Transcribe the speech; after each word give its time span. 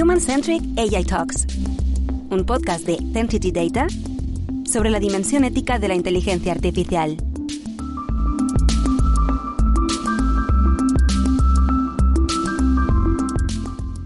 Human 0.00 0.20
Centric 0.20 0.62
AI 0.76 1.02
Talks, 1.02 1.44
un 2.30 2.46
podcast 2.46 2.86
de 2.86 2.98
Entity 3.18 3.50
Data 3.50 3.88
sobre 4.64 4.90
la 4.90 5.00
dimensión 5.00 5.42
ética 5.42 5.80
de 5.80 5.88
la 5.88 5.96
inteligencia 5.96 6.52
artificial. 6.52 7.16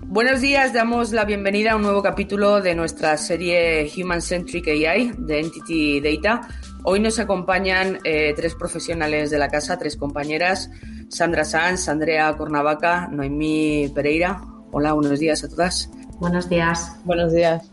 Buenos 0.06 0.40
días, 0.40 0.72
damos 0.72 1.12
la 1.12 1.26
bienvenida 1.26 1.72
a 1.72 1.76
un 1.76 1.82
nuevo 1.82 2.02
capítulo 2.02 2.62
de 2.62 2.74
nuestra 2.74 3.18
serie 3.18 3.92
Human 3.94 4.22
Centric 4.22 4.68
AI 4.68 5.12
de 5.18 5.40
Entity 5.40 6.00
Data. 6.00 6.48
Hoy 6.84 7.00
nos 7.00 7.18
acompañan 7.18 7.98
eh, 8.04 8.32
tres 8.34 8.54
profesionales 8.54 9.30
de 9.30 9.38
la 9.38 9.48
casa, 9.48 9.78
tres 9.78 9.98
compañeras, 9.98 10.70
Sandra 11.10 11.44
Sanz, 11.44 11.90
Andrea 11.90 12.34
Cornavaca, 12.34 13.08
Noemí 13.12 13.92
Pereira. 13.94 14.51
Hola, 14.74 14.94
buenos 14.94 15.20
días 15.20 15.44
a 15.44 15.48
todas. 15.50 15.90
Buenos 16.18 16.48
días. 16.48 16.96
Buenos 17.04 17.34
días. 17.34 17.70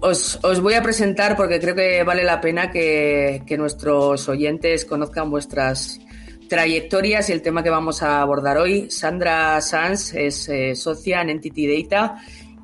Os, 0.00 0.40
voy 0.60 0.74
a 0.74 0.82
presentar 0.82 1.36
porque 1.36 1.60
creo 1.60 1.76
que 1.76 2.02
vale 2.02 2.24
la 2.24 2.40
pena 2.40 2.72
que, 2.72 3.40
nuestros 3.56 4.28
oyentes 4.28 4.84
conozcan 4.84 5.30
vuestras 5.30 6.00
trayectorias 6.48 7.28
y 7.28 7.32
el 7.34 7.42
tema 7.42 7.62
que 7.62 7.70
vamos 7.70 8.02
a 8.02 8.20
abordar 8.20 8.58
hoy. 8.58 8.90
Sandra 8.90 9.60
Sanz 9.60 10.12
es 10.14 10.48
eh, 10.48 10.74
socia 10.74 11.20
en 11.20 11.30
Entity 11.30 11.84
Data, 11.84 12.16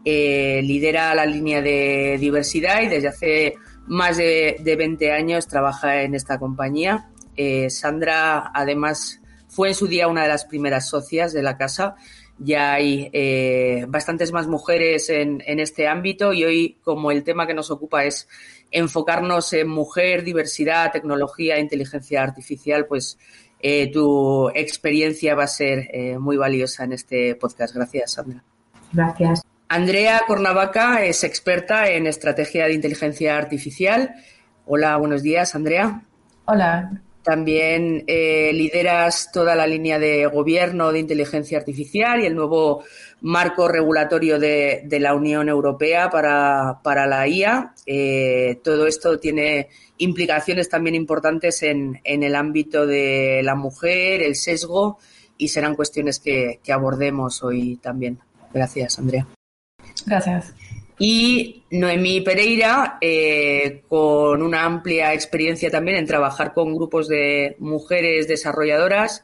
eh, 0.04 0.60
lidera 0.64 1.14
la 1.14 1.24
línea 1.24 1.62
de 1.62 2.16
diversidad 2.18 2.82
y 2.82 2.88
desde 2.88 3.06
hace 3.06 3.54
más 3.86 4.16
de, 4.16 4.56
20 4.64 5.12
años 5.12 5.46
trabaja 5.46 6.02
en 6.02 6.16
esta 6.16 6.40
compañía. 6.40 7.06
Eh, 7.36 7.70
Sandra, 7.70 8.50
además, 8.52 9.20
fue 9.46 9.68
en 9.68 9.74
su 9.76 9.86
día 9.86 10.08
una 10.08 10.22
de 10.22 10.28
las 10.28 10.44
primeras 10.44 10.88
socias 10.88 11.32
de 11.32 11.44
la 11.44 11.56
casa 11.56 11.94
ya 12.38 12.74
hay 12.74 13.08
eh, 13.12 13.86
bastantes 13.88 14.32
más 14.32 14.46
mujeres 14.46 15.08
en, 15.08 15.40
este 15.46 15.88
ámbito 15.88 16.32
y 16.32 16.44
hoy, 16.44 16.78
como 16.82 17.10
el 17.10 17.24
tema 17.24 17.46
que 17.46 17.54
nos 17.54 17.70
ocupa 17.70 18.04
es 18.04 18.28
enfocarnos 18.70 19.52
en 19.52 19.68
mujer, 19.68 20.22
diversidad, 20.22 20.92
tecnología, 20.92 21.58
inteligencia 21.58 22.22
artificial, 22.22 22.86
pues 22.86 23.18
eh, 23.60 23.90
tu 23.90 24.50
experiencia 24.50 25.34
va 25.34 25.44
a 25.44 25.48
ser 25.48 25.88
eh, 25.92 26.18
muy 26.18 26.36
valiosa 26.36 26.84
en 26.84 26.92
este 26.92 27.34
podcast. 27.36 27.74
Gracias, 27.74 28.12
Sandra. 28.12 28.42
Gracias. 28.92 29.42
Andrea 29.68 30.22
Cornavaca 30.26 31.04
es 31.04 31.24
experta 31.24 31.88
en 31.88 32.06
estrategia 32.06 32.66
de 32.66 32.74
inteligencia 32.74 33.36
artificial. 33.36 34.14
Hola, 34.66 34.96
buenos 34.96 35.22
días, 35.22 35.54
Andrea. 35.54 36.02
Hola, 36.44 37.02
también 37.26 38.04
eh, 38.06 38.52
lideras 38.54 39.30
toda 39.32 39.56
la 39.56 39.66
línea 39.66 39.98
de 39.98 40.26
gobierno 40.26 40.92
de 40.92 41.00
inteligencia 41.00 41.58
artificial 41.58 42.22
y 42.22 42.26
el 42.26 42.36
nuevo 42.36 42.84
marco 43.20 43.66
regulatorio 43.66 44.38
de, 44.38 44.86
la 45.00 45.12
Unión 45.12 45.48
Europea 45.48 46.08
para, 46.08 47.06
la 47.06 47.26
IA. 47.26 47.74
Eh, 47.84 48.60
todo 48.62 48.86
esto 48.86 49.18
tiene 49.18 49.70
implicaciones 49.98 50.68
también 50.68 50.94
importantes 50.94 51.64
en, 51.64 52.00
el 52.04 52.36
ámbito 52.36 52.86
de 52.86 53.40
la 53.42 53.56
mujer, 53.56 54.22
el 54.22 54.36
sesgo, 54.36 54.98
y 55.36 55.48
serán 55.48 55.74
cuestiones 55.74 56.20
que 56.20 56.60
abordemos 56.72 57.42
hoy 57.42 57.76
también. 57.82 58.20
Gracias, 58.54 59.00
Andrea. 59.00 59.26
Gracias 60.06 60.54
y 60.98 61.62
Noemí 61.70 62.22
Pereira, 62.22 62.98
eh, 63.00 63.82
con 63.88 64.42
una 64.42 64.64
amplia 64.64 65.12
experiencia 65.12 65.70
también 65.70 65.98
en 65.98 66.06
trabajar 66.06 66.54
con 66.54 66.74
grupos 66.74 67.08
de 67.08 67.56
mujeres 67.58 68.28
desarrolladoras, 68.28 69.22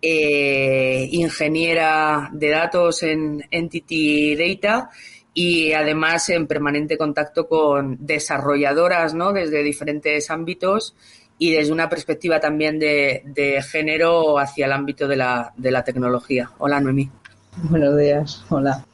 eh, 0.00 1.08
ingeniera 1.12 2.28
de 2.32 2.48
datos 2.48 3.04
en 3.04 3.44
Entity 3.50 4.34
Data 4.34 4.90
y 5.32 5.72
además 5.72 6.28
en 6.28 6.48
permanente 6.48 6.98
contacto 6.98 7.46
con 7.46 7.96
desarrolladoras 8.00 9.14
¿no? 9.14 9.32
desde 9.32 9.62
diferentes 9.62 10.28
ámbitos 10.28 10.96
y 11.38 11.52
desde 11.52 11.72
una 11.72 11.88
perspectiva 11.88 12.40
también 12.40 12.78
de, 12.78 13.22
de 13.24 13.62
género 13.62 14.38
hacia 14.38 14.66
el 14.66 14.72
ámbito 14.72 15.06
de 15.06 15.16
la, 15.16 15.52
de 15.56 15.70
la 15.70 15.84
tecnología. 15.84 16.50
Hola, 16.58 16.80
Noemí. 16.80 17.08
Buenos 17.68 17.96
días. 17.96 18.44
Hola. 18.48 18.84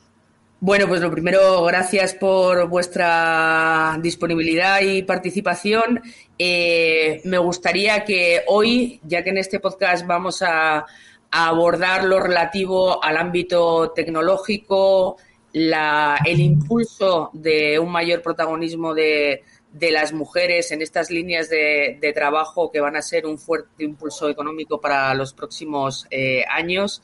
Bueno, 0.61 0.89
pues 0.89 1.01
lo 1.01 1.09
primero, 1.09 1.63
gracias 1.67 2.15
por 2.15 2.69
vuestra 2.69 3.97
disponibilidad 4.03 4.81
y 4.81 5.05
participación. 5.05 6.03
Eh, 6.37 7.21
me 7.25 7.39
gustaría 7.39 8.05
que 8.05 8.43
hoy, 8.49 9.01
ya 9.05 9.23
que 9.23 9.31
en 9.31 9.39
este 9.39 9.61
podcast 9.61 10.05
vamos 10.05 10.43
a, 10.43 10.85
abordar 11.31 12.05
lo 12.05 12.19
relativo 12.19 13.05
al 13.05 13.19
ámbito 13.19 13.93
tecnológico, 13.95 15.19
el 15.53 16.41
impulso 16.41 17.31
de 17.35 17.79
un 17.79 17.93
mayor 17.93 18.23
protagonismo 18.23 18.95
de, 18.95 19.45
las 19.79 20.13
mujeres 20.13 20.73
en 20.73 20.83
estas 20.83 21.11
líneas 21.11 21.49
de, 21.51 22.13
trabajo 22.15 22.73
que 22.73 22.81
van 22.81 22.97
a 22.97 23.03
ser 23.03 23.27
un 23.27 23.39
fuerte 23.39 23.85
impulso 23.85 24.29
económico 24.29 24.81
para 24.81 25.15
los 25.15 25.35
próximos 25.35 26.07
eh, 26.11 26.45
años 26.51 27.03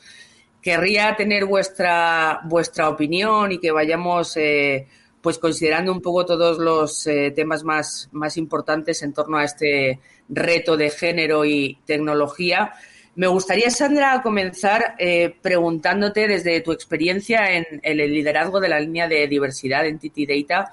querría 0.65 1.15
tener 1.15 1.45
vuestra, 1.45 2.41
vuestra 2.45 2.89
opinión 2.89 3.53
y 3.53 3.59
que 3.59 3.71
vayamos 3.71 4.35
eh, 4.39 4.89
pues 5.21 5.39
considerando 5.39 5.93
un 5.93 6.01
poco 6.01 6.25
todos 6.25 6.57
los 6.57 7.07
eh, 7.07 7.33
temas 7.37 7.65
más, 7.65 8.09
más 8.13 8.39
importantes 8.39 9.03
en 9.03 9.13
torno 9.13 9.37
a 9.37 9.45
este 9.45 10.01
reto 10.27 10.79
de 10.79 10.89
género 10.89 11.45
y 11.45 11.79
tecnología. 11.85 12.73
Me 13.15 13.27
gustaría, 13.27 13.71
Sandra, 13.71 14.23
comenzar 14.23 14.95
eh, 14.99 15.37
preguntándote 15.43 16.27
desde 16.29 16.63
tu 16.63 16.73
experiencia 16.73 17.53
en, 17.53 17.67
el 17.83 17.99
liderazgo 17.99 18.59
de 18.59 18.71
la 18.71 18.81
línea 18.81 19.07
de 19.07 19.29
diversidad 19.29 19.83
de 19.83 19.91
Entity 19.91 20.25
Data, 20.27 20.73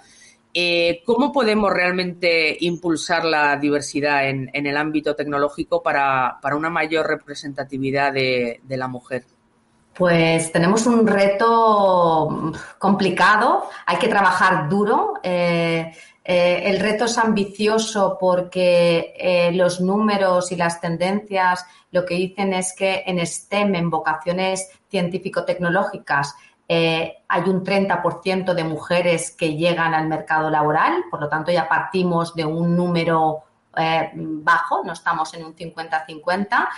¿cómo 1.05 1.33
podemos 1.33 1.71
realmente 1.71 2.55
impulsar 2.61 3.25
la 3.25 3.57
diversidad 3.57 4.29
en, 4.29 4.49
el 4.53 4.77
ámbito 4.77 5.15
tecnológico 5.17 5.83
para, 5.83 6.39
una 6.55 6.69
mayor 6.69 7.07
representatividad 7.07 8.13
de 8.13 8.59
la 8.69 8.87
mujer? 8.87 9.25
Pues 9.93 10.53
tenemos 10.53 10.85
un 10.85 11.05
reto 11.05 12.53
complicado, 12.77 13.69
hay 13.85 13.97
que 13.97 14.07
trabajar 14.07 14.69
duro. 14.69 15.15
Eh, 15.21 15.93
eh, 16.23 16.63
el 16.65 16.79
reto 16.79 17.05
es 17.05 17.17
ambicioso 17.17 18.17
porque 18.19 19.13
eh, 19.17 19.51
los 19.51 19.81
números 19.81 20.51
y 20.53 20.55
las 20.55 20.79
tendencias 20.79 21.65
lo 21.91 22.05
que 22.05 22.15
dicen 22.15 22.53
es 22.53 22.73
que 22.73 23.03
en 23.05 23.25
STEM, 23.25 23.75
en 23.75 23.89
vocaciones 23.89 24.69
científico-tecnológicas, 24.89 26.35
hay 26.69 27.41
un 27.47 27.65
30% 27.65 28.53
de 28.53 28.63
mujeres 28.63 29.31
que 29.31 29.57
llegan 29.57 29.93
al 29.93 30.07
mercado 30.07 30.49
laboral, 30.49 31.03
por 31.11 31.19
lo 31.19 31.27
tanto 31.27 31.51
ya 31.51 31.67
partimos 31.67 32.33
de 32.33 32.45
un 32.45 32.77
número 32.77 33.43
bajo, 34.13 34.81
no 34.81 34.93
estamos 34.93 35.33
en 35.33 35.43
un 35.43 35.53
50-50, 35.53 36.69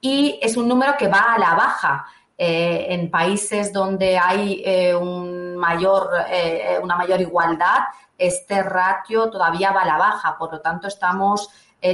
y 0.00 0.38
es 0.40 0.56
un 0.56 0.66
número 0.66 0.96
que 0.96 1.08
va 1.08 1.34
a 1.34 1.38
la 1.38 1.54
baja. 1.54 2.06
Eh, 2.36 2.86
en 2.88 3.12
países 3.12 3.72
donde 3.72 4.18
hay 4.18 4.60
eh, 4.66 4.92
un 4.92 5.56
mayor, 5.56 6.10
eh, 6.28 6.80
una 6.82 6.96
mayor 6.96 7.20
igualdad, 7.20 7.84
este 8.18 8.60
ratio 8.64 9.30
todavía 9.30 9.70
va 9.70 9.82
a 9.82 9.86
la 9.86 9.98
baja. 9.98 10.36
Por 10.36 10.52
lo 10.52 10.60
tanto, 10.60 10.88
estamos 10.88 11.48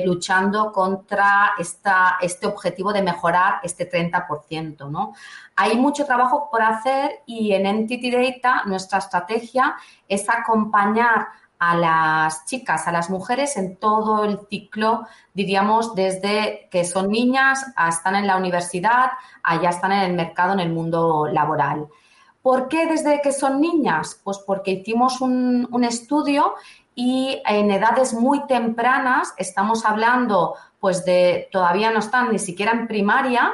luchando 0.04 0.70
contra 0.70 1.54
esta, 1.58 2.16
este 2.20 2.46
objetivo 2.46 2.92
de 2.92 3.02
mejorar 3.02 3.58
este 3.64 3.90
30%. 3.90 4.88
¿no? 4.88 5.14
Hay 5.56 5.76
mucho 5.76 6.06
trabajo 6.06 6.48
por 6.48 6.62
hacer 6.62 7.22
y 7.26 7.52
en 7.54 7.66
Entity 7.66 8.08
Data 8.08 8.62
nuestra 8.66 9.00
estrategia 9.00 9.74
es 10.06 10.28
acompañar 10.28 11.26
a 11.60 11.76
las 11.76 12.46
chicas, 12.46 12.88
a 12.88 12.92
las 12.92 13.10
mujeres 13.10 13.58
en 13.58 13.76
todo 13.76 14.24
el 14.24 14.40
ciclo, 14.48 15.06
diríamos, 15.34 15.94
desde 15.94 16.68
que 16.70 16.86
son 16.86 17.10
niñas 17.10 17.66
a 17.76 17.90
están 17.90 18.16
en 18.16 18.26
la 18.26 18.38
universidad, 18.38 19.10
allá 19.42 19.68
están 19.68 19.92
en 19.92 20.10
el 20.10 20.16
mercado, 20.16 20.54
en 20.54 20.60
el 20.60 20.72
mundo 20.72 21.26
laboral. 21.30 21.86
¿Por 22.40 22.68
qué 22.68 22.86
desde 22.86 23.20
que 23.20 23.30
son 23.30 23.60
niñas? 23.60 24.18
Pues 24.24 24.38
porque 24.38 24.70
hicimos 24.70 25.20
un, 25.20 25.84
estudio 25.84 26.54
y 26.94 27.42
en 27.46 27.70
edades 27.70 28.14
muy 28.14 28.46
tempranas, 28.46 29.34
estamos 29.36 29.84
hablando 29.84 30.54
pues 30.80 31.04
de, 31.04 31.50
todavía 31.52 31.90
no 31.90 31.98
están 31.98 32.32
ni 32.32 32.38
siquiera 32.38 32.72
en 32.72 32.88
primaria, 32.88 33.52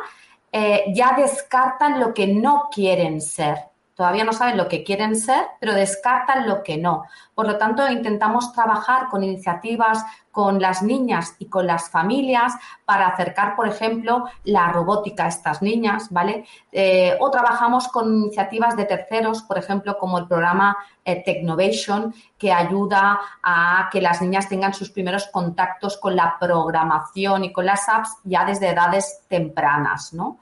eh, 0.53 0.85
ya 0.95 1.17
descartan 1.19 1.99
lo 1.99 2.15
que 2.15 2.29
no 2.29 2.69
quieren 2.73 3.21
ser 3.21 3.76
todavía 3.97 4.25
no 4.25 4.33
saben 4.33 4.59
lo 4.59 4.69
que 4.69 4.85
quieren 4.85 5.17
ser, 5.17 5.47
pero 5.59 5.73
descartan 5.73 6.47
lo 6.47 6.63
que 6.63 6.77
no. 6.77 7.05
Por 7.35 7.47
lo 7.47 7.57
tanto, 7.57 7.91
intentamos 7.91 8.53
trabajar 8.53 9.09
con 9.09 9.25
iniciativas 9.25 10.05
con 10.31 10.61
las 10.61 10.83
niñas 10.83 11.35
y 11.39 11.47
con 11.47 11.67
las 11.67 11.89
familias 11.89 12.53
para 12.85 13.07
acercar, 13.07 13.57
por 13.57 13.67
ejemplo, 13.67 14.27
la 14.45 14.71
robótica 14.71 15.25
a 15.25 15.29
estas 15.29 15.63
niñas, 15.63 16.09
¿vale? 16.11 16.45
Eh, 16.71 17.17
o 17.21 17.31
trabajamos 17.31 17.89
con 17.89 18.15
iniciativas 18.15 18.77
de 18.77 18.85
terceros, 18.85 19.41
por 19.43 19.57
ejemplo, 19.57 19.97
como 19.97 20.19
el 20.19 20.29
programa 20.29 20.77
eh, 21.07 21.23
Technovation, 21.25 22.15
que 22.37 22.53
ayuda 22.53 23.19
a 23.43 23.89
que 23.91 24.03
las 24.03 24.21
niñas 24.21 24.47
tengan 24.47 24.75
sus 24.75 24.91
primeros 24.91 25.27
contactos 25.29 25.97
con 25.97 26.15
la 26.15 26.37
programación 26.39 27.45
y 27.45 27.53
con 27.53 27.65
las 27.65 27.89
apps 27.89 28.11
ya 28.25 28.45
desde 28.45 28.69
edades 28.69 29.23
tempranas, 29.29 30.13
¿no? 30.13 30.41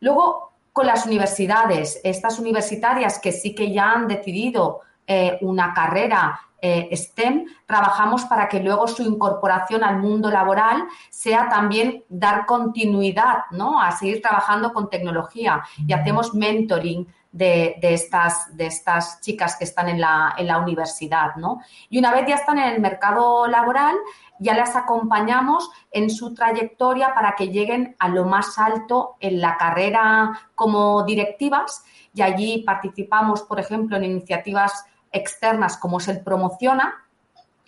Luego, 0.00 0.49
con 0.72 0.86
las 0.86 1.06
universidades, 1.06 2.00
estas 2.04 2.38
universitarias 2.38 3.18
que 3.18 3.32
sí 3.32 3.54
que 3.54 3.72
ya 3.72 3.92
han 3.92 4.06
decidido 4.06 4.80
eh, 5.06 5.38
una 5.40 5.74
carrera 5.74 6.40
eh, 6.62 6.94
STEM, 6.94 7.46
trabajamos 7.66 8.24
para 8.26 8.48
que 8.48 8.60
luego 8.60 8.86
su 8.86 9.02
incorporación 9.02 9.82
al 9.82 9.98
mundo 9.98 10.30
laboral 10.30 10.84
sea 11.08 11.48
también 11.48 12.04
dar 12.08 12.44
continuidad, 12.44 13.44
¿no? 13.50 13.80
A 13.80 13.92
seguir 13.92 14.20
trabajando 14.20 14.72
con 14.72 14.90
tecnología 14.90 15.62
y 15.86 15.92
hacemos 15.92 16.34
mentoring 16.34 17.06
de, 17.32 17.78
estas, 17.80 18.56
de 18.56 18.66
estas 18.66 19.20
chicas 19.20 19.56
que 19.56 19.64
están 19.64 19.88
en 19.88 20.00
la, 20.00 20.34
en 20.36 20.46
la 20.46 20.58
universidad, 20.58 21.36
¿no? 21.36 21.60
Y 21.88 21.98
una 21.98 22.12
vez 22.12 22.26
ya 22.26 22.34
están 22.34 22.58
en 22.58 22.74
el 22.74 22.80
mercado 22.80 23.46
laboral, 23.46 23.96
ya 24.40 24.54
las 24.54 24.74
acompañamos 24.74 25.70
en 25.92 26.10
su 26.10 26.34
trayectoria 26.34 27.14
para 27.14 27.36
que 27.36 27.48
lleguen 27.48 27.94
a 27.98 28.08
lo 28.08 28.24
más 28.24 28.58
alto 28.58 29.16
en 29.20 29.40
la 29.40 29.56
carrera 29.56 30.48
como 30.54 31.04
directivas. 31.04 31.84
Y 32.12 32.22
allí 32.22 32.64
participamos, 32.66 33.42
por 33.42 33.60
ejemplo, 33.60 33.96
en 33.96 34.04
iniciativas 34.04 34.86
externas 35.12 35.76
como 35.76 35.98
es 35.98 36.08
el 36.08 36.22
Promociona, 36.22 36.94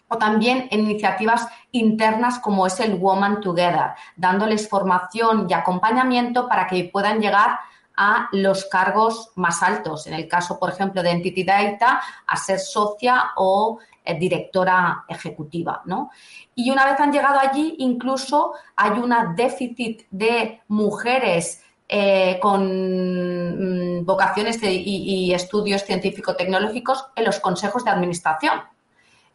o 0.09 0.19
también 0.19 0.69
en 0.71 0.81
iniciativas 0.81 1.49
internas 1.71 2.39
como 2.39 2.67
es 2.67 2.81
el 2.81 2.97
Woman 2.97 3.41
Together, 3.41 3.93
dándoles 4.17 4.69
formación 4.69 5.47
y 5.49 5.55
acompañamiento 5.55 6.49
para 6.49 6.67
que 6.67 6.85
puedan 6.85 7.21
llegar 7.21 7.59
a 7.97 8.29
los 8.33 8.65
cargos 8.67 9.31
más 9.37 9.63
altos. 9.63 10.07
En 10.07 10.15
el 10.15 10.29
caso, 10.29 10.59
por 10.59 10.71
ejemplo, 10.71 11.03
de 11.03 11.11
Entity 11.11 11.45
Data, 11.45 12.03
a 12.27 12.37
ser 12.37 12.59
socia 12.59 13.33
o 13.37 13.79
eh, 14.05 14.19
directora 14.19 15.05
ejecutiva. 15.09 15.83
¿no? 15.85 16.11
Y 16.55 16.71
una 16.71 16.87
vez 16.87 16.99
han 16.99 17.13
llegado 17.13 17.39
allí, 17.39 17.77
incluso 17.79 18.53
hay 18.75 18.99
una 18.99 19.35
déficit 19.37 20.03
de 20.11 20.61
mujeres 20.69 21.63
eh, 21.89 22.39
con 22.41 23.99
mm, 24.01 24.05
vocaciones 24.07 24.59
y, 24.63 25.33
estudios 25.35 25.85
científico-tecnológicos 25.85 27.07
en 27.15 27.25
los 27.27 27.39
consejos 27.39 27.85
de 27.85 27.91
administración. 27.91 28.63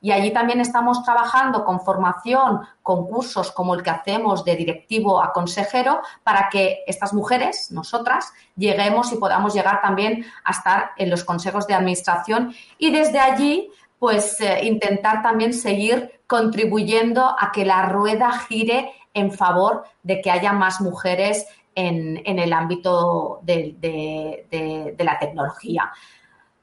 Y 0.02 0.12
allí 0.12 0.32
también 0.32 0.60
estamos 0.62 1.04
trabajando 1.04 1.66
con 1.66 1.82
formación, 1.82 2.62
con 2.84 3.08
cursos 3.08 3.52
como 3.52 3.74
el 3.74 3.84
que 3.84 3.90
hacemos 3.90 4.46
de 4.46 4.56
directivo 4.56 5.22
a 5.22 5.34
consejero, 5.34 6.02
para 6.24 6.50
que 6.50 6.84
estas 6.88 7.14
mujeres, 7.14 7.72
nosotras, 7.72 8.32
lleguemos 8.56 9.12
y 9.12 9.18
podamos 9.18 9.54
llegar 9.54 9.82
también 9.82 10.26
a 10.44 10.52
estar 10.52 10.92
en 10.98 11.10
los 11.10 11.24
consejos 11.24 11.68
de 11.68 11.74
administración 11.74 12.54
y 12.78 12.92
desde 12.92 13.20
allí, 13.20 13.70
pues 14.00 14.40
eh, 14.42 14.60
intentar 14.64 15.24
también 15.24 15.54
seguir 15.54 16.22
contribuyendo 16.28 17.36
a 17.40 17.52
que 17.52 17.66
la 17.66 17.84
rueda 17.84 18.32
gire 18.48 18.92
en 19.14 19.32
favor 19.32 19.86
de 20.04 20.22
que 20.22 20.30
haya 20.30 20.54
más 20.54 20.82
mujeres 20.82 21.48
en, 21.78 22.40
el 22.40 22.54
ámbito 22.54 23.40
de, 23.44 24.96
la 24.98 25.20
tecnología. 25.20 25.92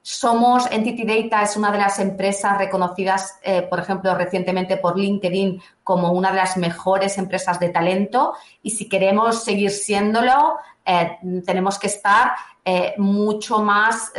Somos, 0.06 0.70
Entity 0.70 1.02
Data 1.02 1.44
es 1.44 1.56
una 1.56 1.72
de 1.72 1.78
las 1.78 1.98
empresas 1.98 2.58
reconocidas, 2.58 3.38
eh, 3.42 3.62
por 3.62 3.80
ejemplo, 3.80 4.14
recientemente 4.14 4.76
por 4.76 4.98
LinkedIn 4.98 5.62
como 5.82 6.12
una 6.12 6.30
de 6.30 6.36
las 6.36 6.58
mejores 6.58 7.16
empresas 7.16 7.58
de 7.58 7.70
talento 7.70 8.34
y 8.62 8.68
si 8.68 8.86
queremos 8.86 9.42
seguir 9.42 9.70
siéndolo, 9.70 10.58
eh, 10.84 11.16
tenemos 11.46 11.78
que 11.78 11.86
estar 11.86 12.32
eh, 12.62 12.92
mucho 12.98 13.60
más 13.60 14.12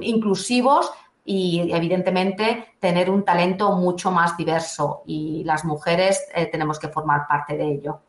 inclusivos 0.00 0.90
y 1.24 1.70
evidentemente 1.72 2.74
tener 2.80 3.08
un 3.08 3.24
talento 3.24 3.76
mucho 3.76 4.10
más 4.10 4.36
diverso 4.36 5.04
y 5.06 5.44
las 5.44 5.64
mujeres 5.64 6.26
tenemos 6.50 6.80
que 6.80 6.88
formar 6.88 7.28
parte 7.28 7.56
de 7.56 7.64
ello. 7.74 8.00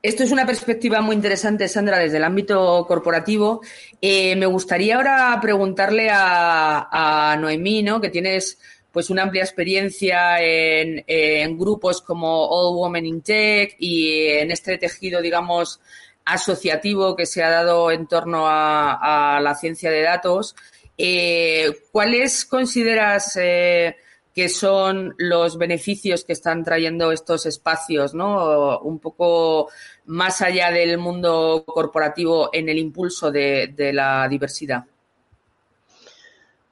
Esto 0.00 0.22
es 0.22 0.30
una 0.30 0.46
perspectiva 0.46 1.00
muy 1.00 1.16
interesante, 1.16 1.66
Sandra, 1.66 1.98
desde 1.98 2.18
el 2.18 2.24
ámbito 2.24 2.84
corporativo. 2.86 3.62
Eh, 4.00 4.36
me 4.36 4.46
gustaría 4.46 4.94
ahora 4.94 5.36
preguntarle 5.42 6.08
a, 6.12 7.36
Noemí, 7.40 7.82
¿no? 7.82 8.00
que 8.00 8.08
tienes 8.08 8.58
pues 8.92 9.10
una 9.10 9.24
amplia 9.24 9.42
experiencia 9.42 10.40
en, 10.40 11.58
grupos 11.58 12.00
como 12.00 12.46
All 12.46 12.76
Women 12.76 13.06
in 13.06 13.22
Tech 13.22 13.74
y 13.80 14.28
en 14.28 14.52
este 14.52 14.78
tejido, 14.78 15.20
digamos, 15.20 15.80
asociativo 16.24 17.16
que 17.16 17.26
se 17.26 17.42
ha 17.42 17.50
dado 17.50 17.90
en 17.90 18.06
torno 18.06 18.44
a, 18.46 19.40
la 19.42 19.54
ciencia 19.56 19.90
de 19.90 20.02
datos. 20.02 20.54
Eh, 20.96 21.72
¿Cuáles 21.90 22.44
consideras 22.44 23.36
eh, 23.40 23.96
que 24.38 24.48
son 24.48 25.16
los 25.18 25.58
beneficios 25.58 26.22
que 26.22 26.32
están 26.32 26.62
trayendo 26.62 27.10
estos 27.10 27.44
espacios, 27.44 28.14
¿no? 28.14 28.78
Un 28.78 29.00
poco 29.00 29.68
más 30.06 30.40
allá 30.42 30.70
del 30.70 30.96
mundo 30.96 31.64
corporativo 31.66 32.48
en 32.52 32.68
el 32.68 32.78
impulso 32.78 33.32
de, 33.32 33.74
la 33.92 34.28
diversidad. 34.28 34.84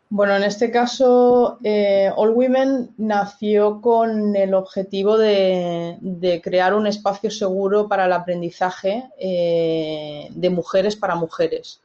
Bueno, 0.08 0.36
en 0.36 0.44
este 0.44 0.70
caso, 0.70 1.58
eh, 1.64 2.08
All 2.14 2.30
Women 2.30 2.90
nació 2.98 3.80
con 3.80 4.36
el 4.36 4.54
objetivo 4.54 5.18
de, 5.18 6.40
crear 6.44 6.72
un 6.72 6.86
espacio 6.86 7.32
seguro 7.32 7.88
para 7.88 8.04
el 8.04 8.12
aprendizaje 8.12 9.10
eh, 9.18 10.28
de 10.30 10.50
mujeres 10.50 10.94
para 10.94 11.16
mujeres. 11.16 11.80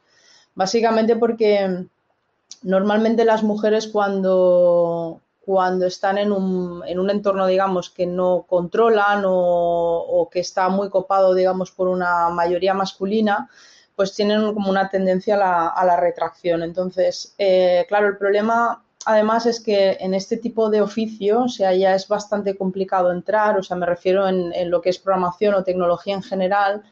Básicamente 0.54 1.16
porque 1.16 1.88
normalmente 2.62 3.26
las 3.26 3.42
mujeres 3.42 3.88
cuando, 3.88 5.22
cuando 5.52 5.86
están 5.86 6.18
en 6.18 6.32
un, 6.32 6.82
en 6.88 6.98
un 6.98 7.10
entorno, 7.10 7.46
digamos, 7.46 7.90
que 7.90 8.06
no 8.06 8.46
controlan 8.48 9.24
o, 9.26 10.30
que 10.32 10.40
está 10.40 10.70
muy 10.70 10.90
copado, 10.90 11.34
digamos, 11.34 11.72
por 11.72 11.90
una 11.90 12.30
mayoría 12.30 12.74
masculina, 12.74 13.50
pues 13.94 14.16
tienen 14.16 14.54
como 14.54 14.70
una 14.70 14.90
tendencia 14.90 15.36
a 15.36 15.86
la, 15.86 15.98
retracción. 15.98 16.64
Entonces, 16.64 17.36
eh, 17.38 17.84
claro, 17.90 18.08
el 18.08 18.16
problema 18.16 18.82
además 19.06 19.46
es 19.46 19.60
que 19.60 19.98
en 20.00 20.14
este 20.14 20.38
tipo 20.38 20.70
de 20.70 20.82
oficio, 20.82 21.42
o 21.42 21.50
sea, 21.50 21.76
ya 21.76 21.96
es 21.96 22.08
bastante 22.08 22.56
complicado 22.56 23.12
entrar, 23.12 23.58
o 23.58 23.64
sea, 23.64 23.76
me 23.76 23.86
refiero 23.86 24.30
en, 24.30 24.72
lo 24.72 24.82
que 24.82 24.90
es 24.90 25.00
programación 25.00 25.54
o 25.54 25.66
tecnología 25.66 26.14
en 26.14 26.24
general, 26.24 26.84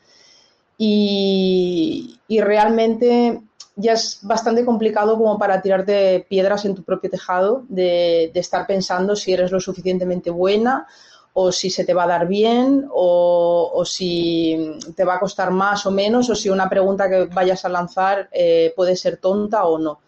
y 0.77 2.19
realmente 2.27 3.41
ya 3.79 3.93
es 3.93 4.19
bastante 4.21 4.65
complicado 4.65 5.17
como 5.17 5.37
para 5.39 5.61
tirarte 5.61 6.25
piedras 6.29 6.65
en 6.65 6.75
tu 6.75 6.83
propio 6.83 7.09
tejado, 7.09 7.63
de, 7.69 8.31
estar 8.35 8.67
pensando 8.67 9.15
si 9.15 9.33
eres 9.33 9.51
lo 9.51 9.59
suficientemente 9.59 10.29
buena 10.29 10.85
o 11.33 11.51
si 11.51 11.69
se 11.69 11.85
te 11.85 11.93
va 11.93 12.03
a 12.03 12.07
dar 12.07 12.27
bien 12.27 12.87
o, 12.91 13.83
si 13.85 14.77
te 14.95 15.05
va 15.05 15.15
a 15.15 15.19
costar 15.19 15.51
más 15.51 15.85
o 15.85 15.91
menos 15.91 16.29
o 16.29 16.35
si 16.35 16.49
una 16.49 16.67
pregunta 16.67 17.09
que 17.09 17.25
vayas 17.25 17.63
a 17.63 17.69
lanzar 17.69 18.27
eh, 18.31 18.73
puede 18.75 18.95
ser 18.95 19.17
tonta 19.17 19.65
o 19.65 19.77
no. 19.77 19.99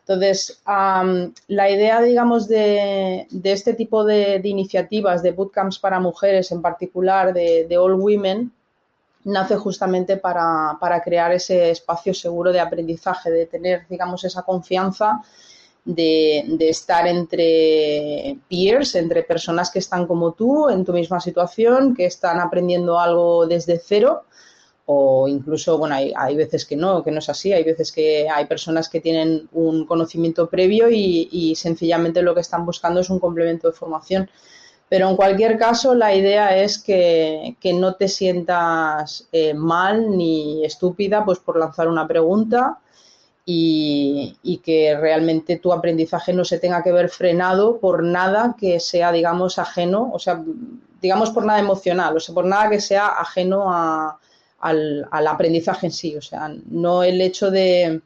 Entonces, 0.00 0.60
la 0.66 1.70
idea, 1.70 2.02
digamos, 2.02 2.46
de, 2.46 3.26
este 3.42 3.72
tipo 3.72 4.04
de, 4.04 4.38
iniciativas, 4.44 5.22
de 5.22 5.32
bootcamps 5.32 5.78
para 5.78 5.98
mujeres 5.98 6.52
en 6.52 6.60
particular, 6.60 7.32
de, 7.32 7.66
de 7.66 7.78
All 7.78 7.94
Women, 7.94 8.52
nace 9.24 9.56
justamente 9.56 10.18
para, 10.18 10.78
crear 11.04 11.32
ese 11.32 11.70
espacio 11.70 12.14
seguro 12.14 12.52
de 12.52 12.60
aprendizaje, 12.60 13.30
de 13.30 13.46
tener, 13.46 13.86
digamos, 13.88 14.24
esa 14.24 14.42
confianza 14.42 15.22
de, 15.84 16.56
estar 16.60 17.06
entre 17.06 18.38
peers, 18.48 18.94
entre 18.94 19.22
personas 19.22 19.70
que 19.70 19.78
están 19.78 20.06
como 20.06 20.32
tú, 20.32 20.68
en 20.68 20.84
tu 20.84 20.92
misma 20.92 21.20
situación, 21.20 21.94
que 21.94 22.06
están 22.06 22.40
aprendiendo 22.40 22.98
algo 22.98 23.46
desde 23.46 23.78
cero. 23.78 24.24
O 24.86 25.26
incluso, 25.26 25.78
bueno, 25.78 25.94
hay, 25.94 26.12
hay 26.14 26.36
veces 26.36 26.66
que 26.66 26.76
no, 26.76 27.02
que 27.02 27.10
no 27.10 27.18
es 27.18 27.30
así, 27.30 27.54
hay 27.54 27.64
veces 27.64 27.90
que 27.90 28.28
hay 28.28 28.44
personas 28.44 28.90
que 28.90 29.00
tienen 29.00 29.48
un 29.52 29.86
conocimiento 29.86 30.50
previo 30.50 30.90
y, 30.90 31.26
y 31.32 31.54
sencillamente 31.54 32.20
lo 32.20 32.34
que 32.34 32.42
están 32.42 32.66
buscando 32.66 33.00
es 33.00 33.08
un 33.08 33.18
complemento 33.18 33.68
de 33.68 33.72
formación. 33.72 34.28
Pero 34.94 35.08
en 35.08 35.16
cualquier 35.16 35.58
caso, 35.58 35.92
la 35.92 36.14
idea 36.14 36.56
es 36.56 36.78
que, 36.78 37.56
no 37.74 37.96
te 37.96 38.06
sientas 38.06 39.26
eh, 39.32 39.52
mal 39.52 40.16
ni 40.16 40.64
estúpida 40.64 41.24
pues, 41.24 41.40
por 41.40 41.58
lanzar 41.58 41.88
una 41.88 42.06
pregunta 42.06 42.78
y, 43.44 44.60
que 44.62 44.96
realmente 44.96 45.56
tu 45.56 45.72
aprendizaje 45.72 46.32
no 46.32 46.44
se 46.44 46.60
tenga 46.60 46.84
que 46.84 46.92
ver 46.92 47.08
frenado 47.08 47.78
por 47.78 48.04
nada 48.04 48.54
que 48.56 48.78
sea, 48.78 49.10
digamos, 49.10 49.58
ajeno, 49.58 50.12
o 50.12 50.20
sea, 50.20 50.40
digamos 51.02 51.30
por 51.30 51.44
nada 51.44 51.58
emocional, 51.58 52.16
o 52.16 52.20
sea, 52.20 52.32
por 52.32 52.44
nada 52.44 52.70
que 52.70 52.80
sea 52.80 53.08
ajeno 53.08 53.74
al, 54.60 55.08
al 55.10 55.26
aprendizaje 55.26 55.86
en 55.86 55.92
sí. 55.92 56.16
O 56.16 56.22
sea, 56.22 56.54
no 56.70 57.02
el 57.02 57.20
hecho 57.20 57.50
de 57.50 58.00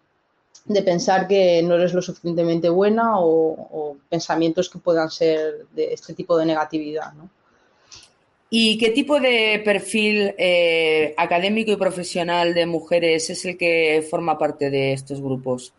de 0.64 0.82
pensar 0.82 1.26
que 1.26 1.62
no 1.62 1.74
eres 1.76 1.94
lo 1.94 2.02
suficientemente 2.02 2.68
buena 2.68 3.20
o, 3.20 3.96
pensamientos 4.08 4.68
que 4.68 4.78
puedan 4.78 5.10
ser 5.10 5.66
de 5.74 5.92
este 5.92 6.14
tipo 6.14 6.36
de 6.36 6.46
negatividad. 6.46 7.12
¿no? 7.12 7.28
¿Y 8.50 8.78
qué 8.78 8.90
tipo 8.90 9.20
de 9.20 9.60
perfil 9.64 10.34
eh, 10.38 11.14
académico 11.16 11.70
y 11.70 11.76
profesional 11.76 12.54
de 12.54 12.66
mujeres 12.66 13.28
es 13.30 13.44
el 13.44 13.58
que 13.58 14.06
forma 14.08 14.38
parte 14.38 14.70
de 14.70 14.92
estos 14.92 15.20
grupos? 15.20 15.72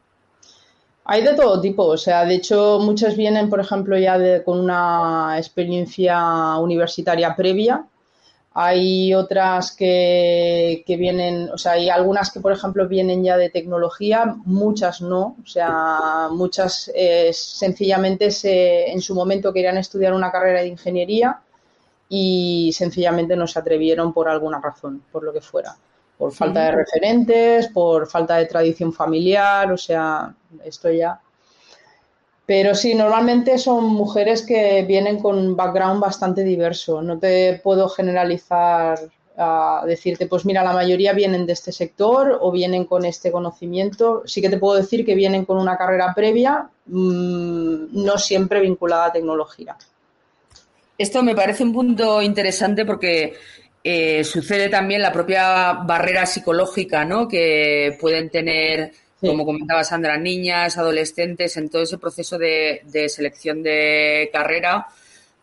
Hay 1.06 1.24
de 1.24 1.34
todo 1.34 1.60
tipo, 1.60 1.86
o 1.86 1.98
sea, 1.98 2.24
de 2.26 2.36
hecho 2.36 2.78
muchas 2.80 3.18
vienen, 3.18 3.50
por 3.50 3.60
ejemplo, 3.60 3.98
ya 3.98 4.44
con 4.44 4.60
una 4.60 5.36
experiencia 5.40 6.56
universitaria 6.58 7.36
previa, 7.36 7.84
Hay 8.54 9.14
otras 9.14 9.76
que, 9.76 10.84
vienen, 10.88 11.50
o 11.52 11.58
sea, 11.58 11.74
hay 11.74 11.90
algunas 11.90 12.32
que, 12.32 12.40
por 12.40 12.52
ejemplo, 12.52 12.88
vienen 12.88 13.24
ya 13.24 13.38
de 13.38 13.50
tecnología, 13.50 14.36
muchas 14.46 15.02
no. 15.02 15.36
O 15.44 15.48
sea, 15.48 16.30
muchas 16.32 16.92
eh, 16.96 17.32
sencillamente 17.32 18.32
se, 18.32 18.92
en 18.92 19.02
su 19.02 19.14
momento 19.14 19.54
querían 19.54 19.78
estudiar 19.78 20.14
una 20.14 20.32
carrera 20.32 20.62
de 20.62 20.68
ingeniería 20.68 21.40
y 22.10 22.72
sencillamente 22.74 23.36
no 23.36 23.46
se 23.46 23.60
atrevieron 23.60 24.14
por 24.14 24.28
alguna 24.28 24.60
razón, 24.60 25.04
por 25.12 25.24
lo 25.24 25.32
que 25.32 25.42
fuera. 25.42 25.76
Por 26.18 26.34
falta 26.34 26.66
de 26.66 26.72
referentes, 26.72 27.68
por 27.68 28.08
falta 28.08 28.36
de 28.38 28.46
tradición 28.46 28.92
familiar, 28.92 29.72
o 29.72 29.78
sea, 29.78 30.34
esto 30.66 30.90
ya 30.90 31.18
pero 32.50 32.74
sí, 32.74 32.96
normalmente 32.96 33.60
son 33.60 33.86
mujeres 33.86 34.42
que 34.42 34.82
vienen 34.82 35.20
con 35.20 35.38
un 35.38 35.56
background 35.56 36.02
bastante 36.02 36.44
diverso. 36.44 37.00
No 37.00 37.20
te 37.20 37.62
puedo 37.64 37.88
generalizar 37.90 38.98
a 39.38 39.84
decirte, 39.86 40.26
pues 40.26 40.48
mira, 40.48 40.64
la 40.64 40.74
mayoría 40.74 41.14
vienen 41.14 41.46
de 41.46 41.54
este 41.54 41.72
sector 41.72 42.40
o 42.42 42.52
vienen 42.52 42.86
con 42.86 43.06
este 43.06 43.32
conocimiento. 43.32 44.24
Sí 44.26 44.42
que 44.42 44.50
te 44.50 44.58
puedo 44.58 44.78
decir 44.78 45.06
que 45.06 45.14
vienen 45.14 45.46
con 45.46 45.60
una 45.60 45.78
carrera 45.78 46.12
previa, 46.16 46.68
mm, 46.88 48.04
no 48.04 48.18
siempre 48.18 48.62
vinculada 48.62 49.06
a 49.06 49.14
tecnología. 49.14 49.78
Esto 50.98 51.22
me 51.22 51.36
parece 51.36 51.62
un 51.62 51.72
punto 51.72 52.20
interesante 52.20 52.84
porque 52.84 53.36
eh, 53.84 54.24
sucede 54.24 54.70
también 54.70 55.04
la 55.04 55.12
propia 55.12 55.74
barrera 55.74 56.26
psicológica 56.26 57.06
¿no? 57.06 57.28
que 57.28 57.96
pueden 58.02 58.32
tener 58.32 58.92
como 59.20 59.46
comentaba 59.46 59.84
Sandra, 59.84 60.18
niñas, 60.18 60.78
adolescentes, 60.78 61.58
en 61.58 61.70
todo 61.70 61.84
ese 61.84 61.98
proceso 61.98 62.38
de, 62.38 62.82
selección 63.10 63.62
de 63.64 64.30
carrera, 64.32 64.88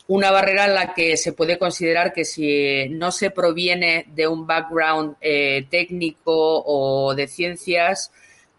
una 0.09 0.30
barrera 0.30 0.66
en 0.66 0.75
la 0.75 0.95
que 0.95 1.16
se 1.16 1.33
puede 1.33 1.59
considerar 1.59 2.12
que 2.12 2.25
si 2.25 2.88
no 2.90 3.11
se 3.11 3.30
proviene 3.30 4.06
de 4.14 4.28
un 4.28 4.47
background 4.47 5.16
eh, 5.21 5.66
técnico 5.68 6.62
o 6.64 7.14
de 7.14 7.26
ciencias, 7.26 8.12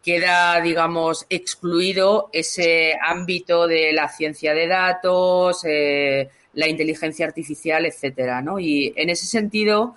queda, 0.04 0.62
digamos, 0.62 1.26
excluido 1.30 2.30
ese 2.32 2.94
ámbito 3.02 3.68
de 3.68 3.94
la 3.94 4.10
ciencia 4.10 4.54
de 4.54 4.68
datos, 4.68 5.64
eh, 5.66 6.30
la 6.54 6.68
inteligencia 6.68 7.26
artificial, 7.26 7.86
etcétera, 7.86 8.42
¿no? 8.42 8.60
Y 8.60 8.94
en 8.96 9.10
ese 9.10 9.26
sentido, 9.26 9.96